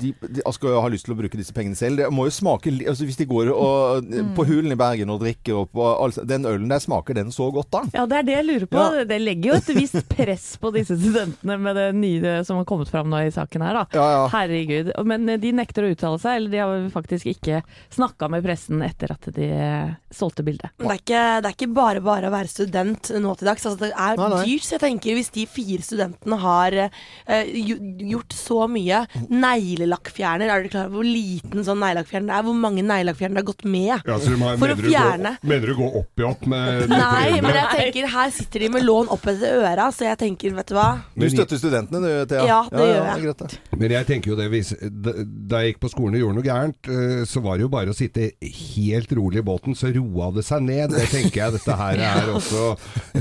[0.00, 2.00] de, de skal jo ha lyst til å bruke disse pengene selv.
[2.02, 4.34] Det må jo smake altså Hvis de går og, Mm.
[4.36, 7.70] på Hulen i Bergen og drikker og altså, Den ølen der, smaker den så godt
[7.72, 7.80] da?
[7.94, 8.82] Ja, det er det jeg lurer på.
[8.98, 9.04] Ja.
[9.08, 12.90] Det legger jo et visst press på disse studentene med det nye som har kommet
[12.92, 13.84] fram nå i saken her, da.
[13.96, 14.22] Ja, ja.
[14.34, 14.92] Herregud.
[15.08, 17.62] Men eh, de nekter å uttale seg, eller de har faktisk ikke
[17.94, 20.70] snakka med pressen etter at de eh, solgte bildet.
[20.78, 23.66] Det er, ikke, det er ikke bare bare å være student nå til dags.
[23.66, 24.42] Altså, det er Nei, nei.
[24.50, 24.66] dyrt.
[24.68, 27.46] Så jeg tenker hvis de fire studentene har uh,
[28.12, 29.02] gjort så mye
[29.86, 32.46] neglelakkfjerner Er du klar over hvor liten sånn neglelakkfjerner det er?
[32.46, 33.92] Hvor mange neglelakkfjerner det har gått med?
[34.06, 35.32] Ja, så du må, For å fjerne.
[35.40, 38.70] gå, mener du gå opp i opp med Nei, men jeg tenker her sitter de
[38.76, 40.86] med lån opp etter øra, så jeg tenker, vet du hva.
[41.16, 42.46] Du støtter studentene du, Thea?
[42.48, 43.24] Ja, det gjør ja, jeg.
[43.26, 43.76] greit, det.
[43.76, 46.46] Men jeg tenker jo det hvis, da, da jeg gikk på skolen og gjorde noe
[46.46, 50.30] gærent, eh, så var det jo bare å sitte helt rolig i båten, så roa
[50.36, 50.94] det seg ned.
[50.96, 52.72] Det tenker jeg dette her er også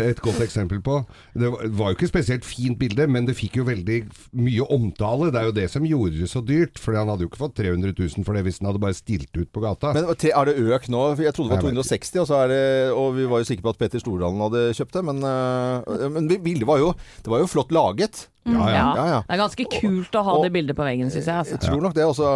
[0.06, 1.02] et godt eksempel på.
[1.36, 4.02] Det var, var jo ikke spesielt fint bilde, men det fikk jo veldig
[4.40, 5.32] mye omtale.
[5.34, 7.56] Det er jo det som gjorde det så dyrt, for han hadde jo ikke fått
[7.62, 9.94] 300 000 for det hvis han hadde bare stilt ut på gata.
[9.96, 11.04] Men er det økt nå?
[11.22, 12.62] Jeg trodde det var 260, og, så er det,
[12.94, 15.04] og vi var jo sikre på at Petter Stordalen hadde kjøpt det.
[15.10, 18.28] Men, øh, men bildet var jo, det var jo flott laget.
[18.46, 18.82] ja, ja.
[18.96, 19.20] Ja, ja.
[19.26, 21.36] Det er ganske kult å ha Og- det bildet på veggen, syns jeg.
[21.36, 21.58] Altså.
[21.58, 22.28] Jeg tror nok det er også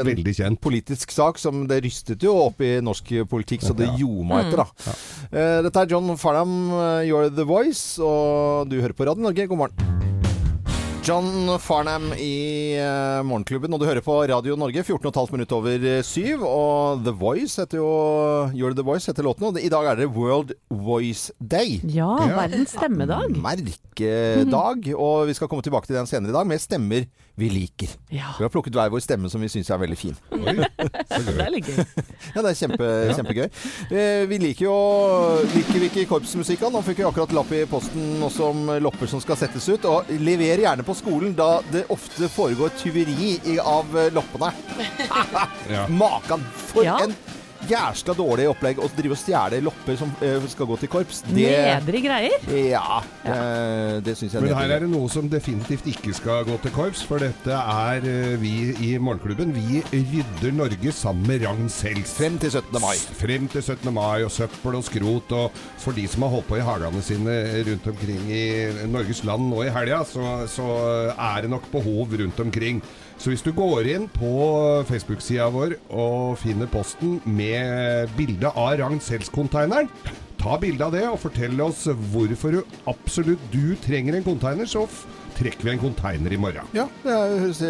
[0.00, 0.60] en er kjent.
[0.60, 3.96] politisk sak som det rystet jo opp i norsk politikk, så det Ja.
[3.98, 4.66] ljoma etter, da.
[5.32, 9.48] Eh, Dette er John Farnham, eh, You're The Voice, og du hører på Radio Norge.
[9.48, 9.95] God morgen.
[11.06, 14.82] John Farnham i uh, Morgenklubben, og du hører på Radio Norge.
[14.82, 16.42] 14,5 minutter over eh, syv.
[16.42, 17.90] Og The Voice heter jo
[18.50, 19.46] You're The Voice heter låten.
[19.46, 21.78] Og i dag er det World Voice Day.
[21.94, 23.38] Ja, verdens stemmedag.
[23.38, 24.90] Merkedag.
[25.06, 27.90] Og vi skal komme tilbake til den senere i dag med stemmer vi liker.
[28.08, 28.32] Ja.
[28.38, 30.16] Vi har plukket hver vår stemme som vi syns er veldig fin.
[30.32, 30.54] Oi,
[31.28, 31.82] Det er litt gøy.
[32.32, 33.46] Ja, det er kjempe, kjempegøy.
[33.92, 34.76] Uh, vi liker jo
[35.52, 36.64] Liker vi ikke korpsmusikk?
[36.72, 39.84] Nå fikk vi akkurat lapp i posten også om lopper som skal settes ut.
[39.86, 44.52] Og lever gjerne på skolen, da det ofte foregår tyveri av loppene.
[45.88, 46.44] Makan!
[46.72, 46.98] For Ja.
[47.04, 47.14] en
[47.70, 51.22] jævla dårlig opplegg å drive og stjele lopper som eh, skal gå til korps.
[51.26, 52.46] Det Nedre greier.
[52.52, 56.46] Ja, eh, det syns jeg Men er her er det noe som definitivt ikke skal
[56.48, 58.54] gå til korps, for dette er eh, vi
[58.88, 59.54] i Morgenklubben.
[59.56, 62.04] Vi rydder Norge sammen med Ragn selv.
[62.10, 62.76] Frem til 17.
[62.82, 62.94] mai.
[63.20, 63.90] Frem til 17.
[63.94, 65.34] mai, og søppel og skrot.
[65.36, 68.44] Og for de som har holdt på i hagene sine rundt omkring i
[68.90, 70.68] Norges land nå i helga, så, så
[71.12, 72.82] er det nok behov rundt omkring.
[73.16, 74.30] Så hvis du går inn på
[74.88, 79.88] Facebook-sida vår og finner posten med bilde av Ragn Sells-konteineren,
[80.36, 84.84] ta bilde av det og fortell oss hvorfor du absolutt du trenger en konteiner, så
[85.36, 86.68] trekker vi en konteiner i morgen.
[86.76, 87.64] Ja, det høres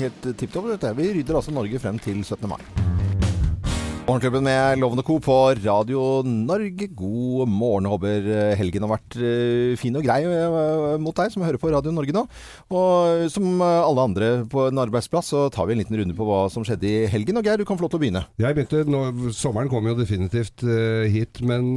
[0.00, 0.88] helt tipp topp ut.
[1.00, 2.48] Vi rydder altså Norge frem til 17.
[2.48, 2.60] mai.
[4.04, 5.14] Morgenklubben med Lovende Co.
[5.16, 6.90] på Radio Norge.
[6.92, 7.86] God morgen.
[7.88, 11.70] Håper eh, helgen har vært eh, fin og grei eh, mot deg som hører på
[11.72, 12.26] Radio Norge nå.
[12.68, 16.42] Og som alle andre på en arbeidsplass, så tar vi en liten runde på hva
[16.52, 17.40] som skjedde i helgen.
[17.40, 18.22] Og Geir, du kan få lov til å begynne.
[18.44, 20.66] Jeg begynte, nå, Sommeren kom jo definitivt
[21.08, 21.72] hit, men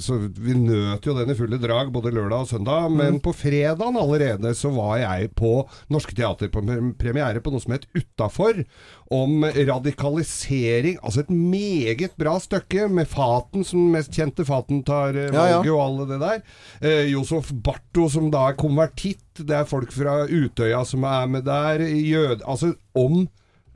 [0.00, 2.88] så vi nøt jo den i fulle drag både lørdag og søndag.
[2.96, 5.52] Men på fredagen allerede så var jeg på
[5.92, 6.64] Norske Teater på
[6.96, 8.64] premiere på noe som het Utafor.
[9.10, 10.98] Om radikalisering.
[11.02, 14.44] Altså et meget bra stykke med Faten, som mest kjente.
[14.44, 15.60] Faten tar eh, Ja, ja.
[15.72, 16.42] og alle det der.
[16.82, 19.24] Eh, Josef Barto som da er konvertitt.
[19.38, 21.84] Det er folk fra Utøya som er med der.
[21.88, 23.26] Jød, altså om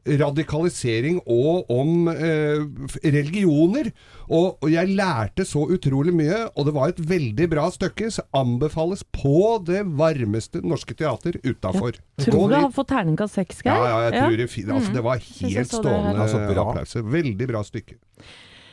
[0.07, 2.63] radikalisering og om eh,
[3.05, 3.91] religioner.
[4.33, 8.11] Og, og jeg lærte så utrolig mye, og det var et veldig bra stykke.
[8.15, 11.99] Så anbefales på det varmeste norske teater utafor.
[12.23, 13.91] Tror du har fått terningkast seks, Ja, Geir?
[13.91, 15.69] ja, jeg tror det, altså, det var helt det her.
[15.71, 16.71] stående Ja, bra.
[16.71, 16.97] applaus.
[17.19, 17.99] Veldig bra stykke.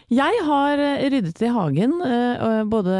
[0.09, 2.93] Jeg har eh, ryddet i hagen, eh, både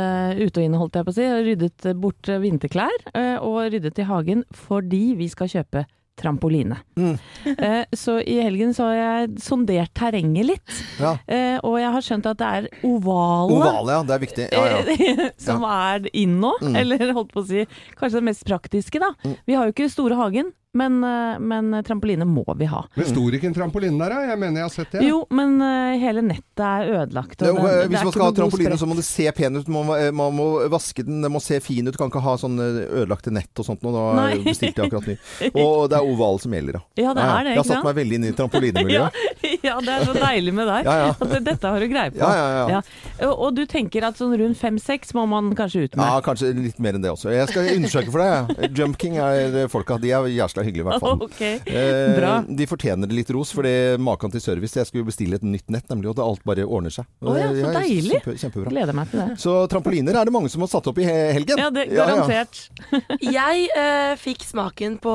[0.44, 1.30] ute og inne holdt jeg på å si.
[1.48, 5.88] Ryddet bort vinterklær, eh, og ryddet i hagen fordi vi skal kjøpe
[6.20, 6.78] trampoline.
[7.00, 7.16] Mm.
[7.58, 11.16] Eh, Så i helgen så har jeg sondert terrenget litt, Ja.
[11.28, 13.58] eh, og jeg har skjønt at det er ovale.
[13.58, 14.04] Ovale, ja.
[14.04, 14.48] Det er viktig.
[14.52, 15.30] Ja, ja.
[15.48, 16.76] som er inn nå, Mm.
[16.76, 17.66] eller holdt på å si
[18.00, 19.14] kanskje det mest praktiske, da.
[19.24, 19.38] Mm.
[19.48, 22.84] Vi har jo ikke store hagen, men, eh, men trampoline må vi ha.
[22.96, 24.20] Men sto det ikke en trampoline der, da?
[24.30, 25.02] Jeg mener jeg har sett det.
[25.08, 27.42] Jo, men eh, hele nettet er ødelagt.
[27.42, 29.26] og Det, det- eh, det hvis er man skal ha trampoline, så må det se
[29.34, 29.68] pen ut.
[29.68, 31.98] Man må, man må vaske den, den må se fin ut.
[31.98, 33.82] Kan ikke ha sånn ødelagte nett og sånt.
[33.82, 33.96] noe.
[33.98, 34.44] Da Nei.
[34.46, 35.18] bestilte jeg akkurat ny.
[35.66, 36.84] Og det er oval som gjelder, da.
[37.02, 39.20] Ja, det er det, Jeg har satt meg veldig inn i Ja, trampolinemiljøet.
[39.66, 40.86] ja, det er så deilig med deg.
[40.86, 41.10] Ja, ja.
[41.18, 42.22] At dette har du greie på.
[42.22, 42.82] Ja, ja, ja.
[43.26, 46.06] Og, og du tenker at sånn rundt fem-seks må man kanskje ut med?
[46.06, 47.34] Ja, kanskje litt mer enn det også.
[47.34, 48.70] Jeg skal undersøke for deg.
[48.78, 49.98] Jumpking er folka.
[49.98, 51.18] De er jævla hyggelige, i hvert fall.
[51.30, 51.60] Okay.
[51.68, 52.32] Eh, bra.
[52.48, 54.76] De fortjener litt ros, for det maken til service.
[54.80, 57.08] Jeg skulle bestille et nytt nett, nemlig, og det alt bare ordner seg.
[57.22, 58.16] Å ja, så deilig.
[58.16, 58.22] Ja.
[58.24, 58.74] Kjempe, kjempebra.
[58.74, 59.28] Gleder meg til det.
[59.44, 61.62] Så trampoliner er det mange som har satt opp i helgen.
[61.62, 62.64] Ja, det garantert.
[63.40, 65.14] Jeg eh, fikk smaken på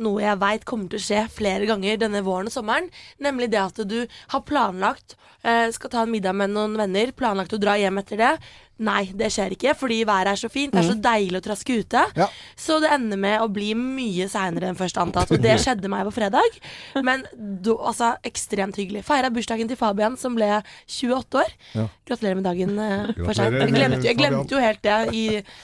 [0.00, 2.88] noe jeg veit kommer til å skje flere ganger denne våren og sommeren.
[3.22, 3.98] Nemlig det at du
[4.32, 8.20] har planlagt, eh, skal ta en middag med noen venner, planlagt å dra hjem etter
[8.20, 8.32] det.
[8.82, 10.74] Nei, det skjer ikke, fordi været er så fint.
[10.74, 12.04] Det er så deilig å traske ute.
[12.18, 12.28] Ja.
[12.58, 15.30] Så det ender med å bli mye seinere enn først antatt.
[15.34, 16.58] Og det skjedde meg på fredag.
[17.06, 19.04] Men do, altså, ekstremt hyggelig.
[19.06, 20.50] Feira bursdagen til Fabian, som ble
[20.90, 21.54] 28 år.
[21.74, 21.86] Ja.
[22.08, 23.54] Gratulerer med dagen uh, for seg.
[23.54, 25.22] Jeg jeg glemte jo helt det i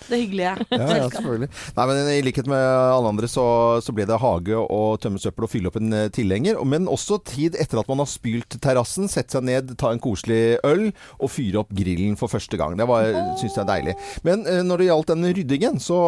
[0.08, 1.48] det hyggelige Ja, ja, selvfølgelig.
[1.76, 3.44] Nei, men I likhet med alle andre så,
[3.84, 6.60] så ble det hage og tømme søppel og fylle opp en eh, tilhenger.
[6.68, 10.58] Men også tid etter at man har spylt terrassen, sette seg ned, ta en koselig
[10.66, 12.76] øl og fyre opp grillen for første gang.
[12.78, 12.99] Det var,
[13.40, 13.94] synes jeg er deilig.
[14.26, 15.98] Men eh, når det gjaldt den ryddingen, så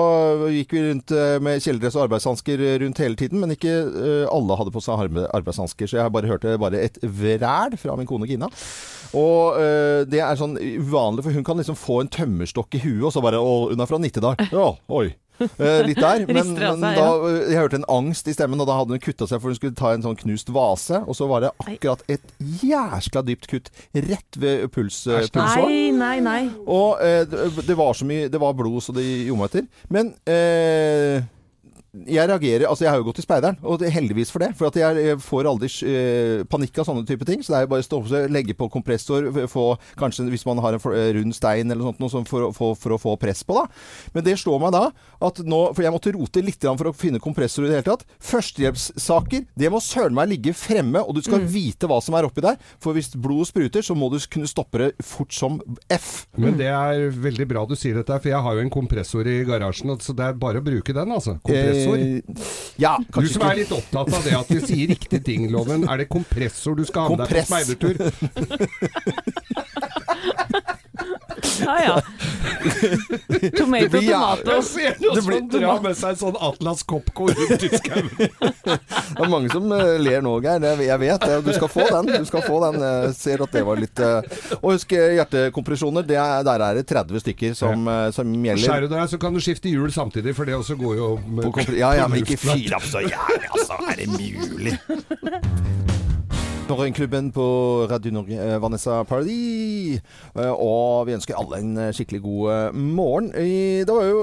[0.52, 3.42] gikk vi rundt eh, med kjeledress og arbeidshansker rundt hele tiden.
[3.42, 7.78] Men ikke eh, alle hadde på seg arbeidshansker, så jeg bare hørte bare et vræl
[7.80, 8.50] fra min kone Gina.
[9.18, 13.08] Og eh, det er sånn uvanlig, for hun kan liksom få en tømmerstokk i huet,
[13.08, 14.38] og så bare Å, hun er fra Nittedal.
[14.52, 15.10] Ja, oi.
[15.58, 16.24] Eh, litt der.
[16.32, 19.28] Men, men da, eh, jeg hørte en angst i stemmen, og da hadde hun kutta
[19.28, 21.02] seg for hun skulle ta en sånn knust vase.
[21.06, 25.26] Og så var det akkurat et jæskla dypt kutt rett ved puls, eh.
[25.38, 26.40] Nei, nei, nei.
[26.66, 29.68] Og eh, det, det var så mye Det var blod så det gjorde meg etter.
[29.92, 31.21] Men eh,
[32.12, 34.52] jeg reagerer Altså, jeg har jo gått i speideren, og det heldigvis for det.
[34.58, 37.42] For at jeg eh, får aldri eh, panikk av sånne type ting.
[37.42, 39.66] Så det er jo bare å stå opp legge på kompressor, få
[40.00, 42.78] kanskje hvis man har en eh, rund stein eller noe sånt, noe sånt for, for,
[42.78, 43.66] for å få press på, da.
[44.16, 44.84] Men det slår meg da
[45.22, 48.02] at nå For jeg måtte rote litt for å finne kompressor i det hele tatt.
[48.22, 52.44] Førstehjelpssaker, det må søren meg ligge fremme, og du skal vite hva som er oppi
[52.44, 52.58] der.
[52.82, 55.60] For hvis blodet spruter, så må du kunne stoppe det fort som
[55.92, 56.26] F.
[56.38, 59.38] Men det er veldig bra du sier dette, for jeg har jo en kompressor i
[59.48, 61.36] garasjen, så det er bare å bruke den, altså.
[61.46, 62.01] Kompressor.
[62.80, 65.88] Ja, du som er litt opptatt av det at vi sier riktige ting, Loven.
[65.88, 67.96] Er det kompressor du skal ha med deg på speidertur?
[71.60, 71.94] Ja ja.
[73.56, 74.50] Tomato, blir tomato.
[74.52, 77.70] Jeg ser noen Det blir- som drar med seg en sånn Atlas Copco rundt i
[77.76, 78.10] skauen.
[79.12, 80.64] Det er mange som eh, ler nå, Geir.
[80.82, 81.38] Jeg vet det.
[81.46, 82.10] Du skal få den.
[82.22, 82.80] Du skal få den.
[82.82, 86.06] Jeg ser at det var litt eh, Og husk eh, hjertekompresjoner.
[86.08, 88.64] Det er, der er det 30 stykker som, som gjelder.
[88.66, 91.50] Skjærer du deg, så kan du skifte hjul samtidig, for det også går jo med
[91.76, 93.78] ja, ja, men ikke fyr opp så jævlig, altså.
[93.92, 94.78] Er det mulig?
[96.68, 97.44] Morgenklubben på
[97.90, 100.00] Radio Norge, eh, Vanessa Paradis.
[100.34, 103.28] Eh, Og vi ønsker alle en eh, skikkelig god morgen.
[103.32, 104.22] Det var jo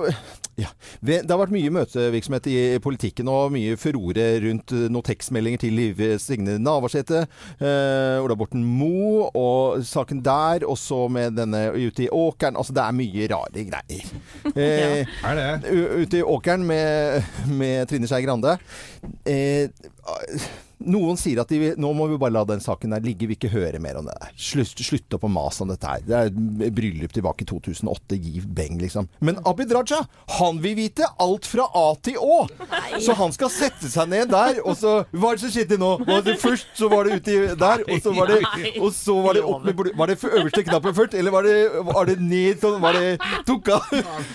[0.60, 0.67] ja,
[1.06, 6.02] Det har vært mye møtevirksomhet i politikken og mye furore rundt noen tekstmeldinger til Liv
[6.19, 7.21] Signe Navarsete,
[7.62, 12.58] eh, Ola Borten Moe og saken der, og så med denne ute i åkeren.
[12.60, 14.10] Altså, det er mye rare greier.
[14.60, 15.69] Eh, Er det?
[16.02, 18.58] Ute i åkeren med, med Trine Skei Grande.
[19.28, 19.69] Eh,
[20.79, 23.51] noen sier at de, nå må vi bare la den saken der ligge, vi ikke
[23.51, 24.31] høre mer om det der.
[24.39, 26.03] Slutt, slutt opp å mase om dette her.
[26.05, 29.09] Det er bryllup tilbake i 2008, gi beng, liksom.
[29.25, 30.01] Men Abid Raja,
[30.39, 32.39] han vil vite alt fra A til Å!
[33.03, 35.91] Så han skal sette seg ned der, og så Hva er det som skjedde nå?
[36.07, 38.39] Var det først så var det uti der, og så var det,
[38.79, 41.55] og så var det opp med Var det øverste knappen først, eller var det,
[41.89, 42.79] var det ned sånn?
[42.83, 43.09] Var det
[43.47, 43.87] Tok av,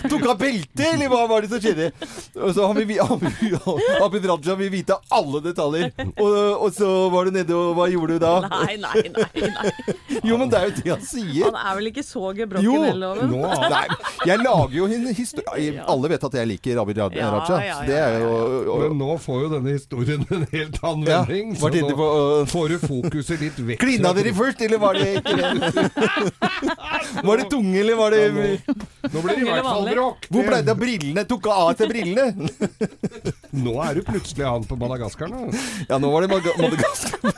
[0.09, 1.89] tok av beltet, eller hva var det som skjedde?
[2.35, 3.57] Og så han vil, han vil,
[4.03, 5.91] Abid Raja vil vite alle detaljer.
[6.15, 6.34] Og,
[6.65, 8.33] og så var du nede, og hva gjorde du da?
[8.55, 9.49] Nei, nei, nei.
[9.55, 9.71] nei.
[10.29, 11.43] Jo, men det er jo det han sier.
[11.49, 12.75] Han er vel ikke så gebrokken Jo!
[12.85, 13.33] heller, Loven?
[13.35, 13.83] Nå, Nei,
[14.29, 17.19] jeg lager jo en historie Alle vet at jeg liker Abid Raja.
[17.19, 21.05] Ja, ja, ja, Det er jo Men nå får jo denne historien en helt annen
[21.09, 21.51] vending.
[21.61, 23.81] var så nå på, uh, får du fokuset litt vekk.
[23.83, 25.49] Klina dere først, eller var det ikke det?
[27.25, 28.73] Var det tunge, eller var det Ja, nå,
[29.13, 30.25] nå blir det i hvert fall bråk.
[30.33, 31.23] Hvor ble det av brillene?
[31.29, 32.25] Tok av til brillene?
[33.55, 35.29] Nå er du plutselig han på Madagaskar.
[35.31, 35.45] nå.
[35.89, 37.33] Ja, nå var det Mag- Madagaskar.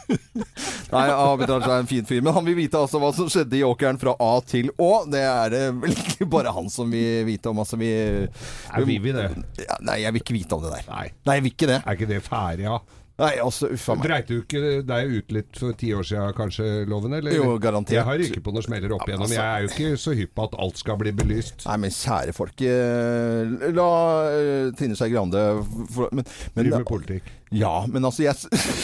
[0.87, 2.21] Nei, Abid Raja er en fin fyr.
[2.23, 4.91] Men han vil vite altså hva som skjedde i åkeren fra A til Å.
[5.11, 7.59] Det er det vel ikke bare han som vil vite om.
[7.63, 9.25] Altså, vi, Er vi det?
[9.65, 10.85] Ja, nei, jeg vil ikke vite om det der.
[10.91, 11.07] Nei.
[11.27, 11.79] Nei, jeg vil ikke det.
[11.83, 12.79] Er ikke det ferdig, ja?
[13.17, 14.03] Nei, altså, uffa meg.
[14.05, 17.15] Dreit du ikke deg ut litt for ti år siden, kanskje, Loven?
[17.17, 17.33] Eller?
[17.33, 17.95] Jo, garantert.
[17.97, 19.25] Jeg har ryket på noen smeller opp igjennom.
[19.25, 21.65] altså- Jeg er jo ikke så hypp på at alt skal bli belyst.
[21.65, 22.61] Nei, men kjære folk.
[22.61, 23.89] eh, La
[24.29, 25.41] eh, Trine Skei Grande
[26.53, 27.23] Driver med politikk.
[27.49, 28.35] Ja, men altså jeg,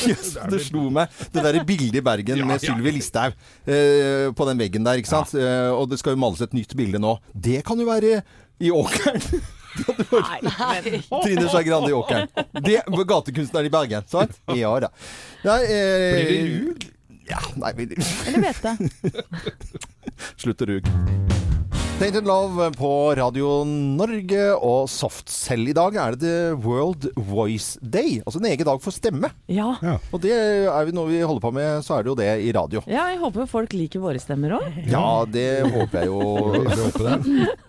[0.10, 1.10] yes, Det slo meg.
[1.32, 2.74] Det der bildet i Bergen Ja, med ja.
[2.74, 3.34] Sylvi Listhaug
[3.68, 5.36] eh, på den veggen der, ikke sant.
[5.36, 7.20] Eh, og det skal jo males et nytt bilde nå.
[7.36, 8.24] Det kan jo være
[8.64, 9.22] i åkeren.
[11.24, 12.28] Trine Skei Grande i åkeren.
[12.62, 14.36] Det var gatekunstner i Bergen, sant?
[14.56, 14.90] Ja da.
[15.44, 16.90] Nei, eh, Blir det rug?
[17.30, 17.96] Ja, nei, vi-
[18.28, 18.78] Eller vet det.
[20.44, 20.92] Slutt å ruge.
[22.00, 25.70] Tainted Love på Radio Norge og Softcell.
[25.72, 28.18] I dag er det The World Voice Day.
[28.26, 29.30] Altså en egen dag for stemme.
[29.48, 29.70] ja.
[29.84, 29.94] Ja.
[30.12, 32.52] Og det er vi når vi holder på med, så er det jo det i
[32.56, 32.82] radio.
[32.90, 34.82] ja, jeg håper folk liker våre stemmer òg.
[34.90, 37.48] Ja, det håper jeg jo.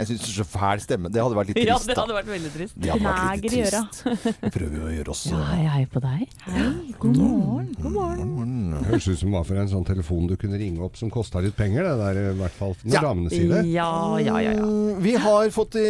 [0.00, 1.10] Jeg syns det er så fæl stemme.
[1.12, 1.68] Det hadde vært litt trist.
[1.68, 2.76] Ja, det hadde vært veldig trist.
[2.80, 4.38] Det hadde vært litt trist.
[4.40, 6.22] Vi prøver jo å gjøre oss Ja, hei, hei på deg.
[6.46, 6.62] Hei,
[7.02, 7.66] God morgen.
[7.82, 8.54] God morgen.
[8.88, 11.54] Høres ut som hva for en sånn telefon du kunne ringe opp som kosta litt
[11.60, 13.02] penger, det der i hvert fall når Ja.
[13.04, 13.60] damene sier det.
[13.70, 14.52] Ja, ja, ja.
[14.56, 14.64] ja.
[14.64, 15.86] Mm, Vi har fått i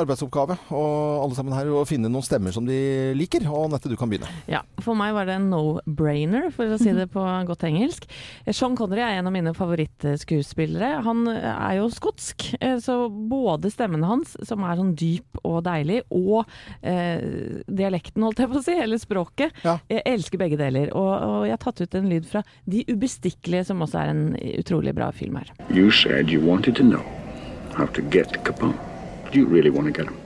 [0.00, 2.78] arbeidsoppgave, og alle sammen her, å finne noen stemmer som de
[3.18, 3.44] liker.
[3.50, 4.30] Og Anette, du kan begynne.
[4.50, 8.06] Ja, For meg var det en no-brainer, for å si det på godt engelsk.
[8.50, 11.02] Sean Connery er en av mine favorittskuespillere.
[11.06, 16.02] Han er jo skotsk, eh, så både stemmen hans, som er sånn dyp og deilig,
[16.10, 16.44] og
[16.82, 19.78] eh, dialekten, holdt jeg på å si, eller språket, Ja.
[19.90, 20.90] jeg elsker begge deler.
[20.96, 24.24] Og, og jeg har tatt ut en lyd fra De ubestikkelige, som også er en
[24.60, 25.50] utrolig bra film her.
[25.70, 27.04] You said you wanted to know
[27.74, 28.78] how to get Capone.
[29.30, 30.20] Do you really want to get him?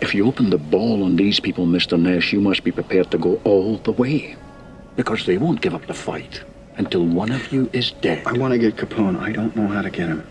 [0.00, 2.00] If you open the ball on these people, Mr.
[2.00, 4.36] Nash, you must be prepared to go all the way.
[4.96, 6.42] Because they won't give up the fight
[6.76, 8.26] until one of you is dead.
[8.26, 9.18] I want to get Capone.
[9.18, 10.26] I don't know how to get him.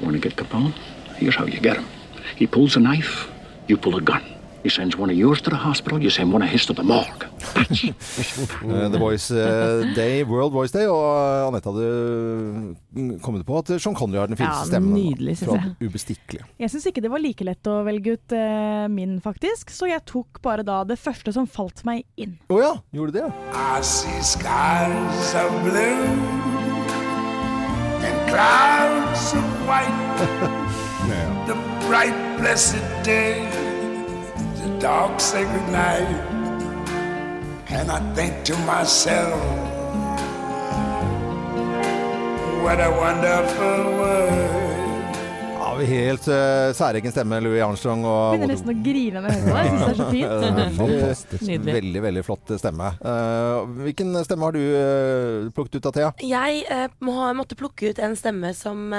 [0.00, 0.72] Want to get Capone?
[1.16, 1.86] Here's how you get him.
[2.36, 3.30] He pulls a knife,
[3.68, 4.24] you pull a gun.
[4.62, 6.82] He sends one of yours to the hospital, you send one of his to the
[6.82, 7.26] morgue.
[8.64, 11.88] Eh, The Voice eh, Day, World Voice Day, og eh, Anette hadde
[12.96, 14.94] mm, kommet på at Sean Connery har den Ja, stemmen.
[14.96, 15.90] nydelig, synes fra jeg.
[15.90, 16.46] Ubestikkelige.
[16.60, 20.02] Jeg syns ikke det var like lett å velge ut uh, min, faktisk, så jeg
[20.08, 22.36] tok bare da det første som falt meg inn.
[22.50, 23.28] Å ja, gjorde det?
[23.54, 26.04] I see skies of blue
[28.04, 30.00] and clouds of white.
[31.48, 33.44] the bright, blessed day,
[34.62, 36.33] the dark, sacred night.
[37.76, 39.40] And I think to myself,
[42.62, 44.63] what a wonderful world.
[45.78, 48.04] Vi helt uh, særegen stemme, Louis Armstrong.
[48.06, 49.54] Og Begynner nesten å grine med på.
[49.56, 50.44] Jeg syns det er så fint.
[50.80, 51.44] Fantastisk.
[51.48, 51.74] Nydelig.
[51.78, 52.90] Veldig, veldig flott stemme.
[53.02, 56.10] Uh, hvilken stemme har du uh, plukket ut av, Thea?
[56.24, 58.92] Jeg må, måtte plukke ut en stemme som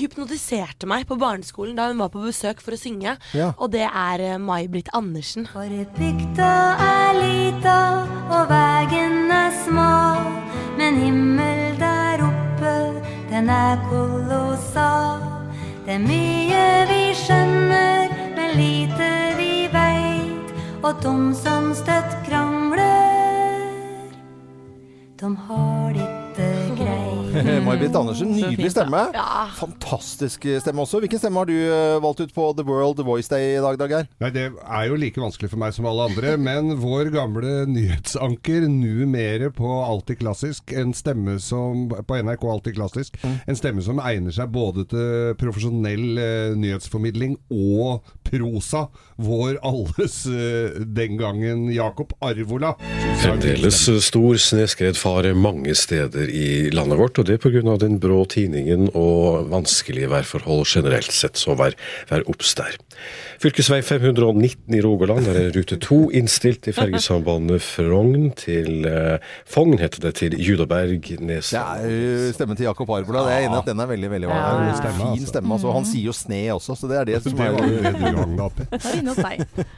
[0.00, 3.50] hypnotiserte meg på barneskolen da hun var på besøk for å synge, Ja.
[3.56, 5.48] og det er May-Britt Andersen.
[5.98, 6.52] Bygda
[6.84, 7.76] er lita
[8.30, 10.30] og vegen er smal,
[10.78, 12.76] men himmel der oppe,
[13.32, 15.39] den er kolossal.
[15.90, 20.52] Det er mye vi skjønner, men lite vi veit,
[20.86, 24.06] og de som støtt krangler,
[25.18, 26.89] de har det ikke greit.
[27.64, 29.00] May-Britt Andersen, nydelig stemme.
[29.54, 30.98] Fantastisk stemme også.
[31.02, 34.08] Hvilken stemme har du eh, valgt ut på The World Voice Day i dag, Dager?
[34.22, 38.66] Nei, Det er jo like vanskelig for meg som alle andre, men vår gamle nyhetsanker,
[38.70, 44.02] nu mere på Alltid Klassisk, en stemme som på NRK Alltid Klassisk, en stemme som
[44.02, 48.86] egner seg både til profesjonell eh, nyhetsformidling og prosa.
[49.20, 52.74] Vår alles eh, den gangen Jakob Arvola.
[53.22, 57.76] Fremdeles stor snøskredfare mange steder i landet vårt, og det pga.
[57.80, 61.76] den brå tiningen og vanskelige værforhold generelt sett, så vær,
[62.10, 62.76] vær obs der.
[63.40, 69.78] Fylkesvei 519 i Rogaland, der er rute 2 innstilt i fergesambandet Frogn til eh, Fogn,
[69.80, 71.94] heter det, til Judaberg, Nesland Det
[72.28, 73.24] er stemmen til Jakob Arbola.
[73.28, 75.30] Det er enig at den er veldig veldig Ja, ja, god stemme, fin altså.
[75.32, 75.56] stemme.
[75.56, 75.72] Altså.
[75.78, 77.80] Han sier jo sne også, så det er det som Det er var det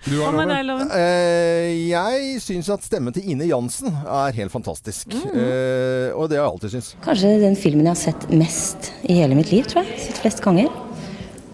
[0.02, 0.90] du har Hva med deg, Loven?
[0.96, 5.12] Eh, jeg syns at stemmen til Ine Jansen er helt fantastisk.
[5.12, 6.90] Eh, og det har jeg alltid syntes.
[7.06, 10.00] Kanskje den filmen jeg har sett mest i hele mitt liv, tror jeg.
[10.08, 10.68] Sett flest ganger.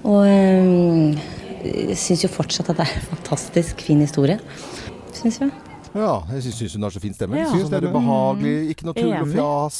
[0.08, 1.18] Og øhm,
[1.64, 4.38] jeg syns jo fortsatt at det er en fantastisk fin historie.
[5.14, 5.52] Syns jeg.
[5.98, 7.38] Ja, jeg syns- hun har så fin stemme.
[7.40, 7.48] Ja.
[7.50, 7.94] Synes det er Stemme.
[7.98, 9.78] behagelig, ikke noe tull og fjas.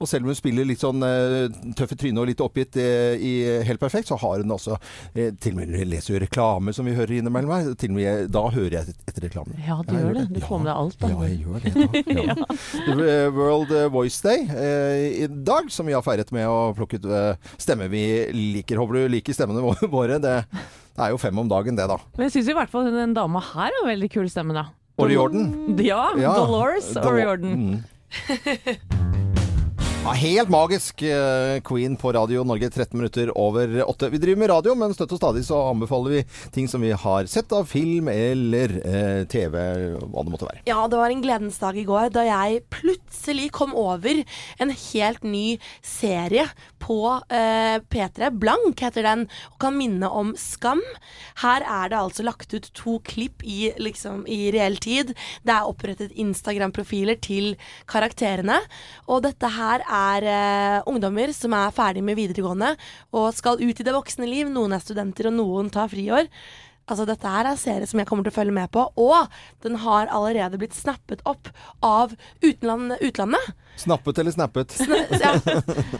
[0.00, 3.14] Og selv om hun spiller litt sånn tøffe tøff i trynet og litt oppgitt eh,
[3.20, 3.32] i
[3.66, 4.76] Helt perfekt, så har hun også
[5.14, 7.74] eh, Til og med hun leser jo reklame som vi hører innimellom her.
[7.80, 9.56] Til og med, da hører jeg etter, reklamen.
[9.66, 10.26] Ja, du gjør det.
[10.34, 11.08] Du får med deg alt, da.
[11.08, 11.72] Ja, jeg gjør det.
[12.06, 12.20] Da.
[12.20, 13.30] Ja.
[13.40, 17.50] World Voice Day eh, i dag, som vi har feiret med å plukke ut eh,
[17.60, 18.04] stemmer vi
[18.34, 18.80] liker.
[18.80, 20.18] Håper du liker stemmene våre.
[20.22, 21.98] Det, det er jo fem om dagen, det, da.
[22.16, 24.68] Men jeg syns i hvert fall den dama her har veldig kul stemme, da.
[25.00, 25.10] Og
[25.80, 26.92] Ja, Ja, Dolores
[27.56, 27.84] Mm.
[30.10, 31.02] Ja, helt magisk.
[31.02, 34.08] eh, Queen på Radio Norge 13 minutter over åtte.
[34.10, 37.28] Vi driver med radio, men støtt og stadig så anbefaler vi ting som vi har
[37.30, 39.54] sett av film eller eh, TV,
[40.02, 40.64] hva det måtte være.
[40.66, 44.24] Ja, det var en gledens dag i går da jeg plutselig kom over
[44.58, 46.48] en helt ny serie
[46.82, 46.98] på
[47.30, 48.32] eh, P3.
[48.34, 50.82] Blank heter den, og kan minne om Skam.
[51.44, 55.14] Her er det altså lagt ut to klipp i, liksom, i reell tid.
[55.46, 57.52] Det er opprettet Instagram-profiler til
[57.86, 58.58] karakterene.
[59.06, 62.74] Og dette her er eh, ungdommer som er ferdig med videregående
[63.16, 64.50] og skal ut i det voksne liv.
[64.52, 66.28] Noen er studenter, og noen tar friår.
[66.90, 69.30] Altså, dette her er en serie som jeg kommer til å følge med på, og
[69.62, 71.52] den har allerede blitt snappet opp
[71.86, 73.52] av utland utlandet.
[73.80, 74.76] Snappet eller snappet?
[75.20, 75.32] Ja.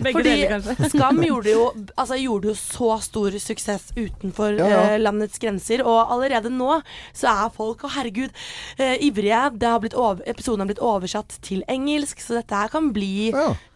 [0.01, 0.89] Begge Fordi deler, kanskje.
[0.95, 1.65] Skam gjorde jo,
[1.99, 4.81] altså, gjorde jo så stor suksess utenfor Ja, ja.
[4.95, 6.79] Uh, landets grenser, og allerede nå
[7.17, 8.33] så er folk, å herregud,
[8.81, 9.43] uh, ivrige.
[9.61, 13.31] Det har blitt over, episoden har blitt oversatt til engelsk, så dette her kan bli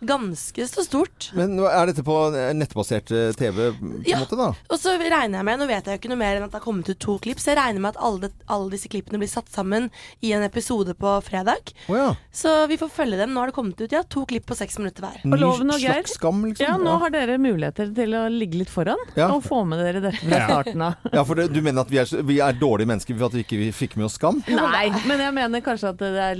[0.04, 1.30] ganske så stort.
[1.36, 2.14] Men er dette på
[2.56, 4.18] nettbasert eh, TV, på en Ja.
[4.22, 4.50] måte, da?
[4.70, 6.58] Og så regner jeg med, nå vet jeg jo ikke noe mer enn at det
[6.60, 9.30] har kommet ut to klipp, så jeg regner med at alle, alle disse klippene blir
[9.30, 9.90] satt sammen
[10.24, 11.72] i en episode på fredag.
[11.88, 12.10] Oh, ja.
[12.34, 13.32] Så vi får følge dem.
[13.34, 15.20] Nå har det kommet ut ja, to klipp på seks minutter hver.
[15.24, 16.66] Og Loven og Geir, slags skam, liksom?
[16.66, 16.98] ja, nå Ja.
[17.04, 19.28] har dere muligheter til å ligge litt foran Ja.
[19.34, 20.94] og få med dere dette fra starten av.
[21.12, 23.44] Ja, for det, du mener at vi er, vi er dårlige mennesker for at vi
[23.44, 24.42] ikke vi fikk med oss Skam?
[24.48, 26.36] Nei, men jeg mener kanskje at det er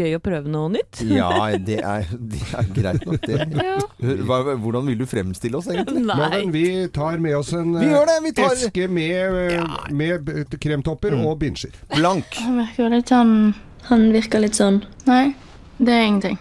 [0.00, 1.02] gøy å prøve noe nytt.
[1.10, 3.48] Ja, det er, det er greit nok, det.
[4.26, 6.04] Hva, hvordan vil du fremstille oss, egentlig?
[6.08, 11.10] Loven, vi tar med oss en Vi gjør det, vi tar- eske med, med kremtopper
[11.10, 11.26] Mm.
[11.26, 11.72] og binsjer.
[11.96, 12.36] Blank.
[12.44, 13.54] Han virker litt sånn
[13.88, 15.34] Han virker litt sånn Nei,
[15.80, 16.38] det er ingenting.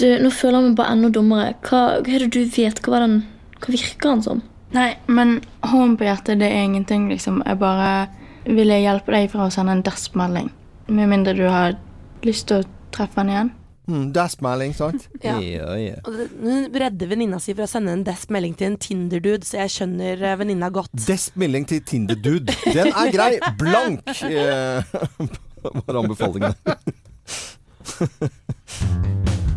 [0.00, 1.52] Du, nå føler jeg meg bare enda dummere.
[1.66, 2.80] Hva, hva er det du vet?
[2.84, 3.18] Hva, den,
[3.60, 4.42] hva virker han som?
[4.72, 7.42] Nei, men hånden på hjertet, det er ingenting, liksom.
[7.44, 7.90] Jeg bare
[8.48, 10.48] ville hjelpe deg fra å sende en DASP-melding.
[10.92, 11.76] Med mindre du har
[12.26, 13.52] lyst til å treffe han igjen.
[13.90, 15.08] Mm, Desp-melding, sant?
[15.26, 15.40] Ja.
[15.42, 15.94] Ja, ja.
[16.06, 20.22] Hun redder venninna si fra å sende en desp-melding til en Tinder-dude, så jeg skjønner
[20.22, 20.92] eh, venninna godt.
[21.06, 22.54] Desp-melding til Tinder-dude.
[22.70, 23.32] Den er grei!
[23.58, 24.06] Blank!
[24.28, 24.82] Eh,
[25.86, 26.54] var anbefalingen.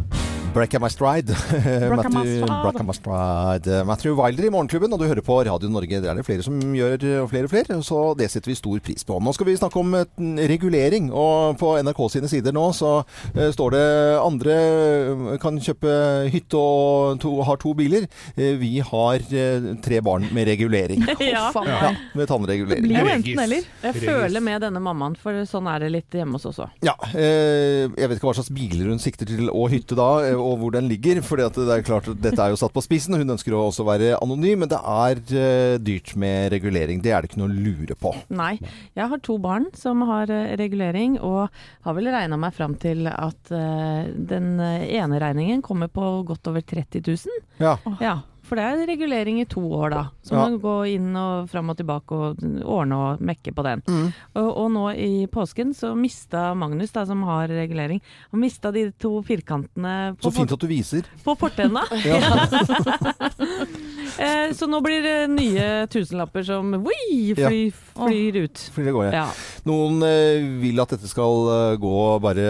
[0.55, 1.27] Break my stride.
[1.99, 2.45] Matthew.
[2.47, 3.67] Break my stride.
[3.85, 5.99] Matthew Wilder i Morgenklubben, og du hører på Radio Norge.
[5.99, 6.95] Det er det flere som gjør,
[7.25, 9.17] og flere og flere, så det setter vi stor pris på.
[9.19, 10.05] Nå skal vi snakke om eh,
[10.47, 12.93] regulering, og på NRK sine sider nå så
[13.35, 13.83] eh, står det
[14.21, 15.91] andre eh, kan kjøpe
[16.31, 18.07] hytte og to, har to biler.
[18.37, 21.03] Eh, vi har eh, tre barn med regulering.
[21.25, 21.47] Ja.
[21.65, 22.91] Ja, med tannregulering.
[23.25, 26.67] Jeg føler med denne mammaen, for sånn er det litt hjemme hos oss også.
[26.85, 30.44] Ja, eh, jeg vet ikke hva slags biler hun sikter til, og hytte da, eh,
[30.45, 31.21] og hvor den ligger.
[31.25, 33.17] For det er klart at dette er jo satt på spissen.
[33.17, 37.01] Hun ønsker å også være anonym, men det er eh, dyrt med regulering.
[37.03, 38.13] Det er det ikke noe å lure på.
[38.35, 38.53] Nei.
[38.97, 41.49] Jeg har to barn som har eh, regulering, og
[41.87, 46.63] har vel regna meg fram til at eh, den ene regningen kommer på godt over
[46.65, 47.43] 30 000.
[47.61, 47.75] Ja.
[48.03, 50.03] Ja, for det er regulering i to år, da.
[50.25, 50.43] Så Ja.
[50.45, 53.81] man gå inn og fram og tilbake og ordne og mekke på den.
[53.87, 54.13] Mm.
[54.35, 58.91] Og, og nå i påsken så mista Magnus, da, som har regulering, han mista de
[59.01, 61.03] to firkantene på, Så fint at du viser.
[61.25, 61.83] på fortenna.
[64.15, 68.05] Eh, så nå blir det nye tusenlapper som wii, fly, Ja.
[68.07, 68.61] flyr ut.
[68.71, 69.25] Flyr det går, ja.
[69.67, 72.45] Noen eh, vil at dette skal eh, gå bare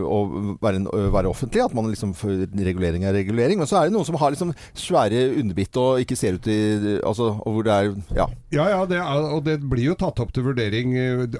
[0.00, 0.20] å
[0.62, 0.80] være,
[1.12, 3.58] være offentlig, at man liksom regulering er regulering.
[3.60, 6.58] Men så er det noen som har liksom svære underbitt og ikke ser ut i
[7.04, 8.26] Altså, og hvor det er Ja.
[8.54, 10.92] Ja, ja, det er, og det blir jo tatt opp til vurdering.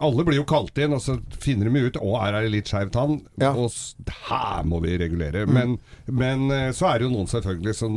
[0.03, 2.71] Alle blir jo kalt inn, og så finner de ut Å, her er det litt
[2.73, 3.21] skeiv tann,
[3.55, 3.71] og
[4.31, 5.45] her må vi regulere.
[5.47, 5.55] Mm.
[5.55, 5.77] Men,
[6.11, 7.95] men eh, så er det jo noen selvfølgelig som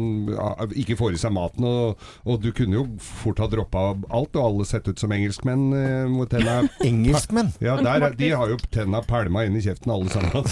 [0.77, 4.43] ikke får i seg maten, og, og du kunne jo fort ha droppa alt, og
[4.51, 5.65] alle sett ut som engelskmenn.
[5.73, 6.59] eh, hvor tenna
[6.91, 7.53] Engelskmenn?
[7.63, 10.45] Ja, der, er- de har jo tenna pælma inn i kjeften alle sammen.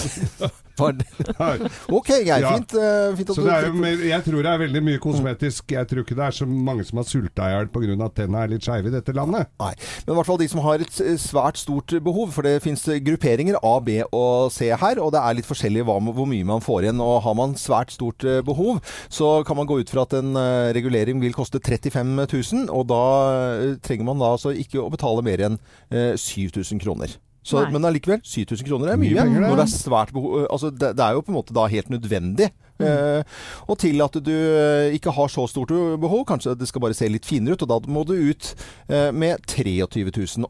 [1.97, 2.45] Ok, Geir.
[2.45, 5.01] Fint, uh, fint at så du det er jo, jeg tror det er veldig mye
[5.03, 5.73] kosmetisk.
[5.75, 7.97] Jeg tror ikke det er så mange som har sulta i hjel pga.
[8.05, 9.49] at tenna er litt skeive i dette landet.
[9.61, 9.71] Nei,
[10.05, 12.83] men i hvert fall de som har et eh, svært stort behov, for det finnes
[13.05, 16.63] grupperinger A, B og C her, og det er litt forskjellig hva, hvor mye man
[16.65, 17.03] får igjen.
[17.03, 20.35] Og har man svært stort eh, behov, så kan man gå ut fra at en
[20.39, 23.03] eh, regulering vil koste 35 000, og da
[23.35, 25.59] eh, trenger man da altså ikke å betale mer enn
[25.91, 27.15] eh, 7000 kroner.
[27.45, 29.13] Så, men allikevel, 7000 kroner er mye.
[29.13, 31.67] Mye når det er svært behov, altså det, det er jo på en måte da
[31.69, 32.49] helt nødvendig.
[32.75, 33.21] Eh,
[33.71, 34.31] og til at du
[34.91, 35.69] ikke har så stort
[36.01, 38.49] behov, kanskje det skal bare se litt finere ut, og da må du ut
[38.89, 39.77] eh, med 23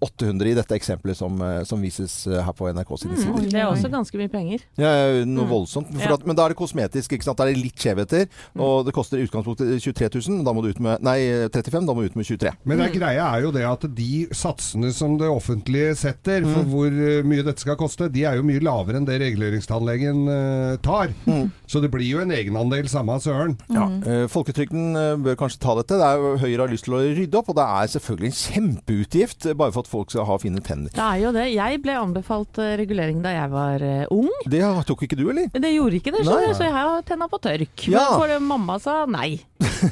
[0.01, 1.37] 800 i dette eksempelet som,
[1.69, 3.49] som vises her på NRK sine Mm, sider.
[3.53, 4.63] det er også ganske mye penger.
[4.81, 4.89] Ja,
[5.27, 5.51] noe Mm.
[5.51, 5.91] voldsomt.
[6.01, 7.13] For at, men da er det kosmetisk.
[7.13, 7.37] ikke sant?
[7.37, 8.25] Da er det litt skjevheter.
[8.57, 10.43] Og det koster i utgangspunktet 23 000.
[10.47, 11.19] Da må du ut med Nei,
[11.53, 14.25] 35 Da må du ut med 23 Men det greia er jo det at de
[14.33, 16.53] satsene som det offentlige setter Mm.
[16.55, 20.21] for hvor eh, mye dette skal koste, de er jo mye lavere enn det reguleringstannlegen
[20.31, 21.13] eh, tar.
[21.25, 21.49] Mm.
[21.69, 23.55] Så det blir jo en egenandel samme søren.
[23.73, 25.99] Ja, eh, Folketrygden bør kanskje ta dette.
[25.99, 28.39] Det er jo Høyre har lyst til å rydde opp, og det er selvfølgelig en
[28.41, 30.93] kjempeutgift bare for at folk skal ha fine tenner.
[30.95, 31.47] Det er jo det.
[31.55, 34.31] Jeg ble anbefalt regulering da jeg var ung.
[34.51, 35.49] Det tok ikke du, eller?
[35.53, 37.87] Det gjorde ikke det, så jeg har tenna på tørk.
[37.89, 38.09] Ja.
[38.11, 39.39] Men for mamma sa nei.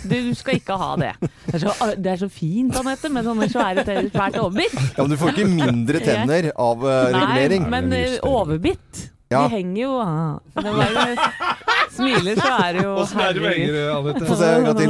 [0.09, 1.13] Du skal ikke ha det.
[1.21, 4.75] Det er så, det er så fint, Anette, med sånne svære tenner, svært overbitt.
[4.97, 7.67] Ja, Men du får ikke mindre tenner av uh, regulering.
[7.67, 9.07] Nei, men uh, overbitt.
[9.33, 9.47] Ja.
[9.47, 10.39] Vi henger jo ah.
[11.93, 13.75] Smiler, så er det jo Åssen er det med.
[13.93, 14.25] Anette?
[14.25, 14.89] Få se en gang til.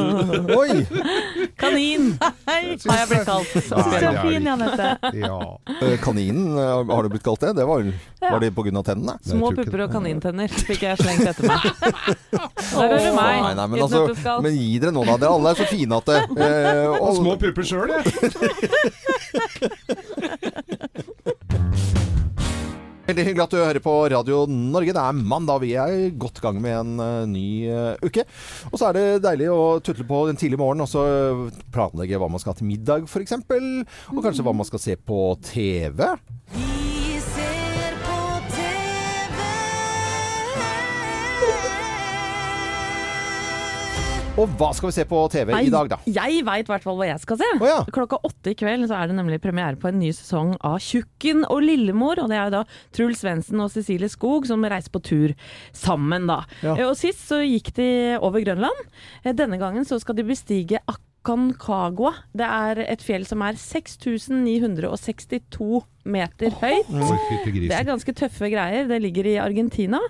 [0.56, 1.50] Oi!
[1.60, 3.52] Kanin har jeg blitt kalt.
[3.52, 4.88] Syns du er fin, Janette.
[5.20, 5.40] Ja.
[5.82, 7.52] Eh, Kaninen, eh, har du blitt kalt det?
[7.60, 7.84] Det var,
[8.24, 8.84] var det pga.
[8.88, 9.18] tennene?
[9.28, 11.60] Små pupper og kanintenner fikk jeg slengt etter meg.
[12.32, 13.42] Der hører du meg.
[13.50, 15.18] Nei, nei, men, altså, men gi dere nå, da.
[15.26, 15.34] dere.
[15.36, 16.18] Alle er så fine at det
[16.48, 18.04] eh, Og små pupper sjøl, jeg.
[23.04, 24.94] Veldig hyggelig at du hører på Radio Norge.
[24.96, 28.24] Det er mandag, vi er godt i gang med en eh, ny uh, uke.
[28.70, 31.04] Og så er det deilig å tutle på den tidlige morgenen og så
[31.76, 33.36] planlegge hva man skal ha til middag, f.eks.
[34.16, 36.00] Og kanskje hva man skal se på TV.
[44.34, 45.98] Og hva skal vi se på TV i dag, da?
[46.10, 47.50] Jeg veit i hvert fall hva jeg skal se.
[47.62, 47.76] ja.
[47.94, 51.44] Klokka åtte i kveld så er det nemlig premiere på en ny sesong av Tjukken
[51.54, 52.18] og Lillemor.
[52.24, 52.64] Og det er jo da
[52.98, 55.36] Truls Svendsen og Cecilie Skog som reiser på tur
[55.70, 56.40] sammen, da.
[56.66, 56.74] Ja.
[56.80, 57.88] Eh, Og sist så gikk de
[58.26, 58.82] over Grønland.
[59.22, 60.82] Eh, Denne gangen så skal de bestige
[61.24, 62.12] Aconcagua.
[62.36, 66.90] Det er et fjell som er 6962 meter høyt.
[66.92, 68.90] Det er ganske tøffe greier.
[68.92, 70.02] Det ligger i Argentina.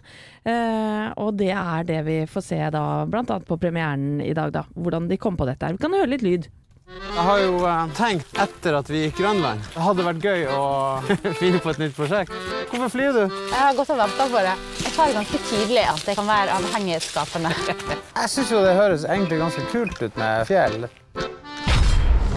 [0.41, 4.65] Eh, og det er det vi får se da, annet på premieren i dag, da.
[4.73, 5.77] Hvordan de kom på dette her.
[5.77, 6.49] Vi kan høre litt lyd.
[6.93, 9.61] Jeg har jo eh, tenkt etter at vi gikk Grønland.
[9.69, 10.63] Det hadde vært gøy å
[11.41, 12.33] finne på et nytt prosjekt.
[12.73, 13.21] Hvorfor flyr du?
[13.29, 14.57] Jeg har gått og venta på det.
[14.81, 17.53] Jeg tar ganske tydelig at det kan være avhengighetsskapende.
[18.23, 20.89] Jeg syns jo det høres egentlig ganske kult ut med fjell.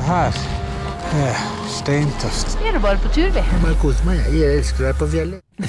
[0.07, 0.31] Her
[1.17, 2.53] er steintøft.
[2.61, 3.43] Vi er bare på tur, vi.
[3.63, 4.21] Bare kos meg.
[4.31, 5.43] Jeg elsker å være på fjellet.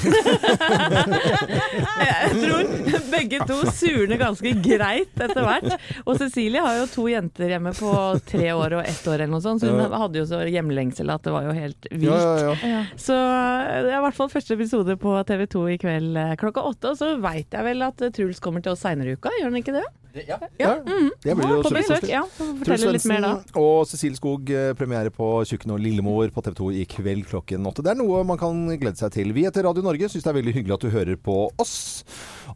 [1.98, 2.70] Jeg tror
[3.10, 5.74] begge to surner ganske greit etter hvert.
[6.04, 7.90] Og Cecilie har jo to jenter hjemme på
[8.30, 11.26] tre år og ett år, eller noe sånt, så hun hadde jo så hjemlengsel at
[11.26, 12.12] det var jo helt vilt.
[12.14, 12.82] Ja, ja, ja.
[12.94, 16.62] Så det er i hvert fall første episode på TV 2 i kveld eh, klokka
[16.70, 16.94] åtte.
[16.94, 19.64] Og så veit jeg vel at Truls kommer til oss seinere i uka, gjør han
[19.64, 19.88] ikke det?
[20.26, 20.38] Ja,
[20.86, 21.10] mm.
[21.22, 22.24] det blir jo På besøk, ja.
[22.38, 23.32] Truls Fortelle litt mer da.
[23.38, 27.28] Svendsen og Cecilie Skog, eh, premiere på Tjukken og Lillemor på TV 2 i kveld
[27.30, 27.84] klokken åtte.
[27.86, 29.32] Det er noe man kan glede seg til.
[29.36, 31.78] Vi heter Radio Norge syns det er veldig hyggelig at du hører på oss.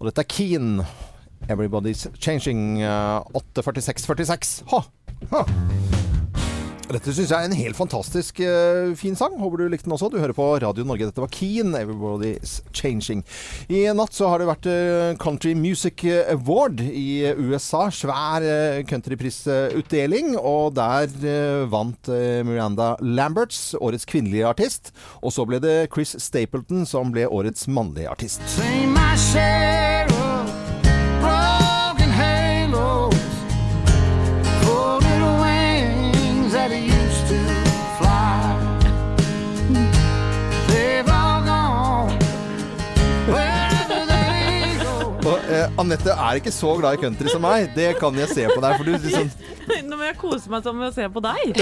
[0.01, 0.85] Og dette er Keen.
[1.51, 2.83] Everybody's Changing.
[2.83, 4.63] eh, 8.46,46.
[4.71, 4.85] Ha!
[5.31, 5.92] ha.
[6.91, 9.37] Dette syns jeg er en helt fantastisk uh, fin sang.
[9.41, 10.11] Håper du likte den også.
[10.13, 11.07] Du hører på Radio Norge.
[11.09, 11.77] Dette var Keen.
[11.79, 13.23] Everybody's Changing.
[13.73, 17.87] I natt så har det vært uh, Country Music Award i USA.
[17.95, 20.35] Svær uh, countryprisutdeling.
[20.41, 21.09] Og der
[21.71, 22.11] vant
[22.47, 24.93] Miranda Lamberts, årets kvinnelige artist.
[25.23, 28.45] Og så ble det Chris Stapleton som ble årets mannlige artist.
[28.57, 29.92] Say my share
[45.81, 47.71] Anette er ikke så glad i country som meg.
[47.73, 48.75] Det kan jeg se på deg.
[48.77, 49.31] For du liksom
[49.89, 51.61] Nå må jeg kose meg som med å se på deg.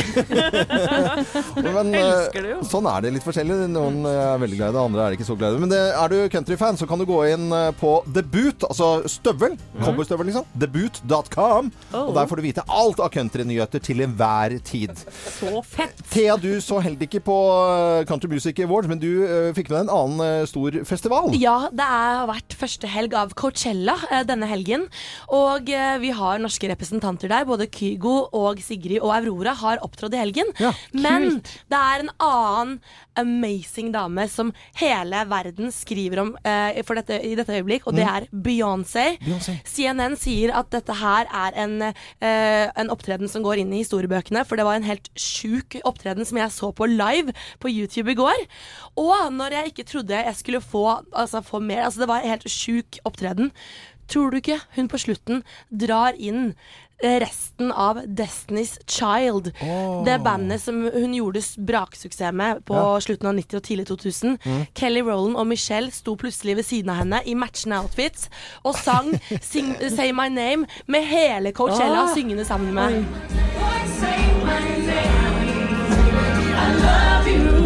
[1.77, 2.59] Men eh, Elsker det jo.
[2.67, 3.69] sånn er det litt forskjellig.
[3.71, 5.63] Noen eh, er veldig glad i det, andre er ikke så glad i det.
[5.63, 9.55] Men det, er du countryfan, så kan du gå inn eh, på Debut, altså støvel.
[9.77, 10.49] Cowboystøvel, liksom.
[10.59, 11.71] Debut.com.
[11.93, 12.09] Oh.
[12.09, 15.05] Og der får du vite alt av countrynyheter til enhver tid.
[15.37, 16.03] Så fett!
[16.11, 17.39] Thea, du så heller ikke på
[18.11, 21.31] Country Music Awards, men du fikk med deg en annen stor festival.
[21.39, 24.87] Ja, det har vært første helg av Coachella denne helgen.
[25.29, 27.45] Og eh, vi har norske representanter der.
[27.49, 30.51] Både Kygo og Sigrid og Aurora har opptrådt i helgen.
[30.93, 31.41] Men
[31.71, 32.81] det er en annen
[33.21, 38.17] amazing dame som hele verden skriver om eh, dette, i dette øyeblikk, og det Mm.
[38.17, 39.05] er Beyoncé.
[39.69, 44.45] CNN sier at dette her er en, eh, en opptreden som går inn i historiebøkene,
[44.47, 48.15] for det var en helt sjuk opptreden som jeg så på live på YouTube i
[48.15, 48.47] går.
[48.97, 52.29] Og når jeg ikke trodde jeg skulle få, altså, få mer Altså, det var en
[52.31, 53.51] helt sjuk opptreden.
[54.11, 56.55] Tror du ikke hun på slutten drar inn
[57.03, 59.53] eh, resten av Destiny's Child?
[60.05, 62.99] Det bandet som hun gjorde braksuksess med på Ja.
[63.01, 64.39] slutten av 90- og tidlig 2000.
[64.45, 64.67] Mm.
[64.75, 68.29] Kelly Rowland og Michelle sto plutselig ved siden av henne i matchende outfits
[68.65, 72.15] og sang sing, Say My Name med hele Coachella oh.
[72.15, 73.05] syngende sammen med da.
[74.01, 75.47] Say my name,
[76.57, 77.60] I love you.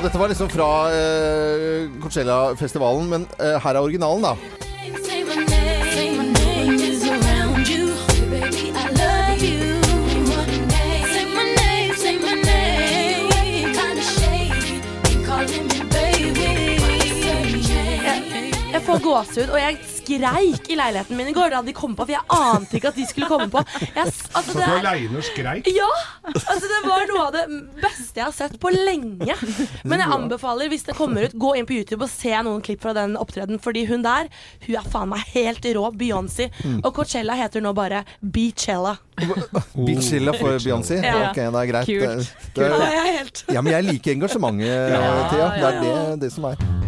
[0.00, 0.88] Say var liksom fra
[2.00, 3.26] Coachella-festivalen, men
[9.42, 9.80] you.
[15.26, 16.50] Calling me baby.
[18.04, 19.78] jeg, jeg får gåsehud, og jeg
[20.18, 22.96] skreik i leiligheten min i går da de kom på, for jeg ante ikke at
[22.98, 23.62] de skulle komme på.
[23.94, 25.66] Jeg, altså, det du er- aleine og skreik?
[25.70, 25.88] Ja!
[26.26, 27.44] Altså, det var noe av det
[27.82, 29.36] beste jeg har sett på lenge.
[29.84, 32.82] Men jeg anbefaler, hvis det kommer ut, gå inn på YouTube og se noen klipp
[32.82, 33.60] fra den opptredenen.
[33.60, 34.28] Fordi hun der,
[34.66, 35.86] hun er faen meg helt rå.
[36.00, 36.50] Beyoncé.
[36.64, 36.80] Mm.
[36.84, 38.96] Og Coachella heter nå bare Beachella.
[39.74, 41.00] Beachella for Beyoncé?
[41.04, 41.30] Ja.
[41.30, 41.86] Ok, det er greit.
[41.86, 42.00] Kult.
[42.00, 42.80] Det- det- Kult.
[42.80, 45.48] Ja, jeg er helt- Ja, men jeg liker engasjementet, Ja, Thea.
[45.50, 46.79] Det er ja, det, det som er.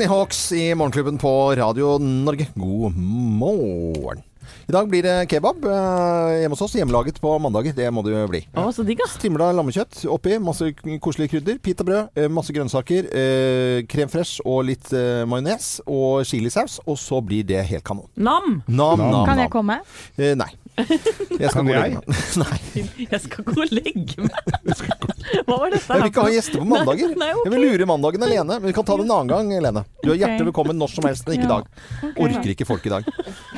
[0.00, 2.46] Snehawks i Morgenklubben på Radio Norge.
[2.54, 4.22] God morgen.
[4.68, 6.76] I dag blir det kebab eh, hjemme hos oss.
[6.78, 7.74] Hjemmelaget på mandager.
[7.76, 8.40] Det må det jo bli.
[8.56, 10.38] Å, så digg, Strimla lammekjøtt oppi.
[10.40, 10.70] Masse
[11.04, 11.60] koselige krydder.
[11.60, 12.14] Pitabrød.
[12.16, 13.10] eh, Masse grønnsaker.
[13.12, 14.88] Eh, krem fresh og litt
[15.28, 15.68] majones.
[15.84, 16.78] Og chilisaus.
[16.88, 18.08] Og så blir det helt kanon.
[18.16, 18.62] Nam!
[18.72, 19.82] Nam, nam, Kan jeg komme?
[20.16, 20.48] Eh, nei.
[20.80, 22.04] Jeg skal Kan gå og legge meg.
[22.42, 22.84] Nei.
[23.10, 24.50] Jeg skal gå og legge meg.
[25.46, 25.86] Hva var dette?
[25.90, 27.10] Jeg vil ikke ha gjester på mandager.
[27.12, 27.44] Nei, nei, ok.
[27.46, 28.56] Jeg vil lure mandagen alene.
[28.60, 29.82] Men vi kan ta det en annen gang, Lene.
[30.02, 30.20] Du er Ok.
[30.22, 31.58] hjertelig velkommen når som helst, men ikke i Ja.
[31.58, 32.16] dag.
[32.24, 33.10] Orker ikke folk i dag.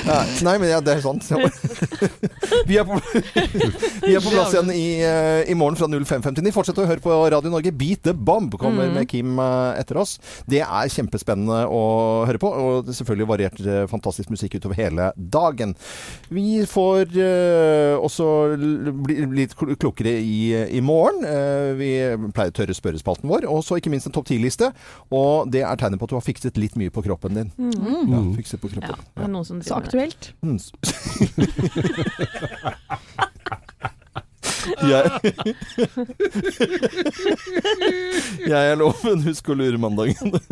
[0.06, 1.28] Nei, nei men ja, det er sant.
[2.68, 2.96] Vi er på,
[4.04, 6.52] vi er på plass igjen i, eh, i morgen fra 05.59.
[6.54, 7.72] Fortsett å høre på Radio Norge.
[7.74, 8.94] Beat the Bomb kommer Mhm.
[8.98, 10.18] med Kim eh, etter oss.
[10.48, 11.82] Det er kjempespennende å
[12.28, 15.74] høre på, og det er selvfølgelig variert eh, fantastisk musikk utover hele dagen.
[16.30, 18.26] Vi får eh, også
[18.57, 21.24] l- bli litt klokere i, i morgen.
[21.26, 21.88] Eh, vi
[22.36, 23.42] pleier å tørre spørrespalten vår.
[23.50, 24.66] Og så ikke minst en topp 10-liste.
[25.11, 27.50] Og det er tegnet på at du har fikset litt mye på kroppen din.
[27.59, 28.12] Mm.
[28.12, 28.96] Ja, fikset på kroppen.
[29.18, 30.22] Ja, som Så aktuelt.
[30.42, 30.59] Mm.
[34.82, 35.03] Jeg
[38.46, 40.32] Jeg er loven, husk å lure mandagen.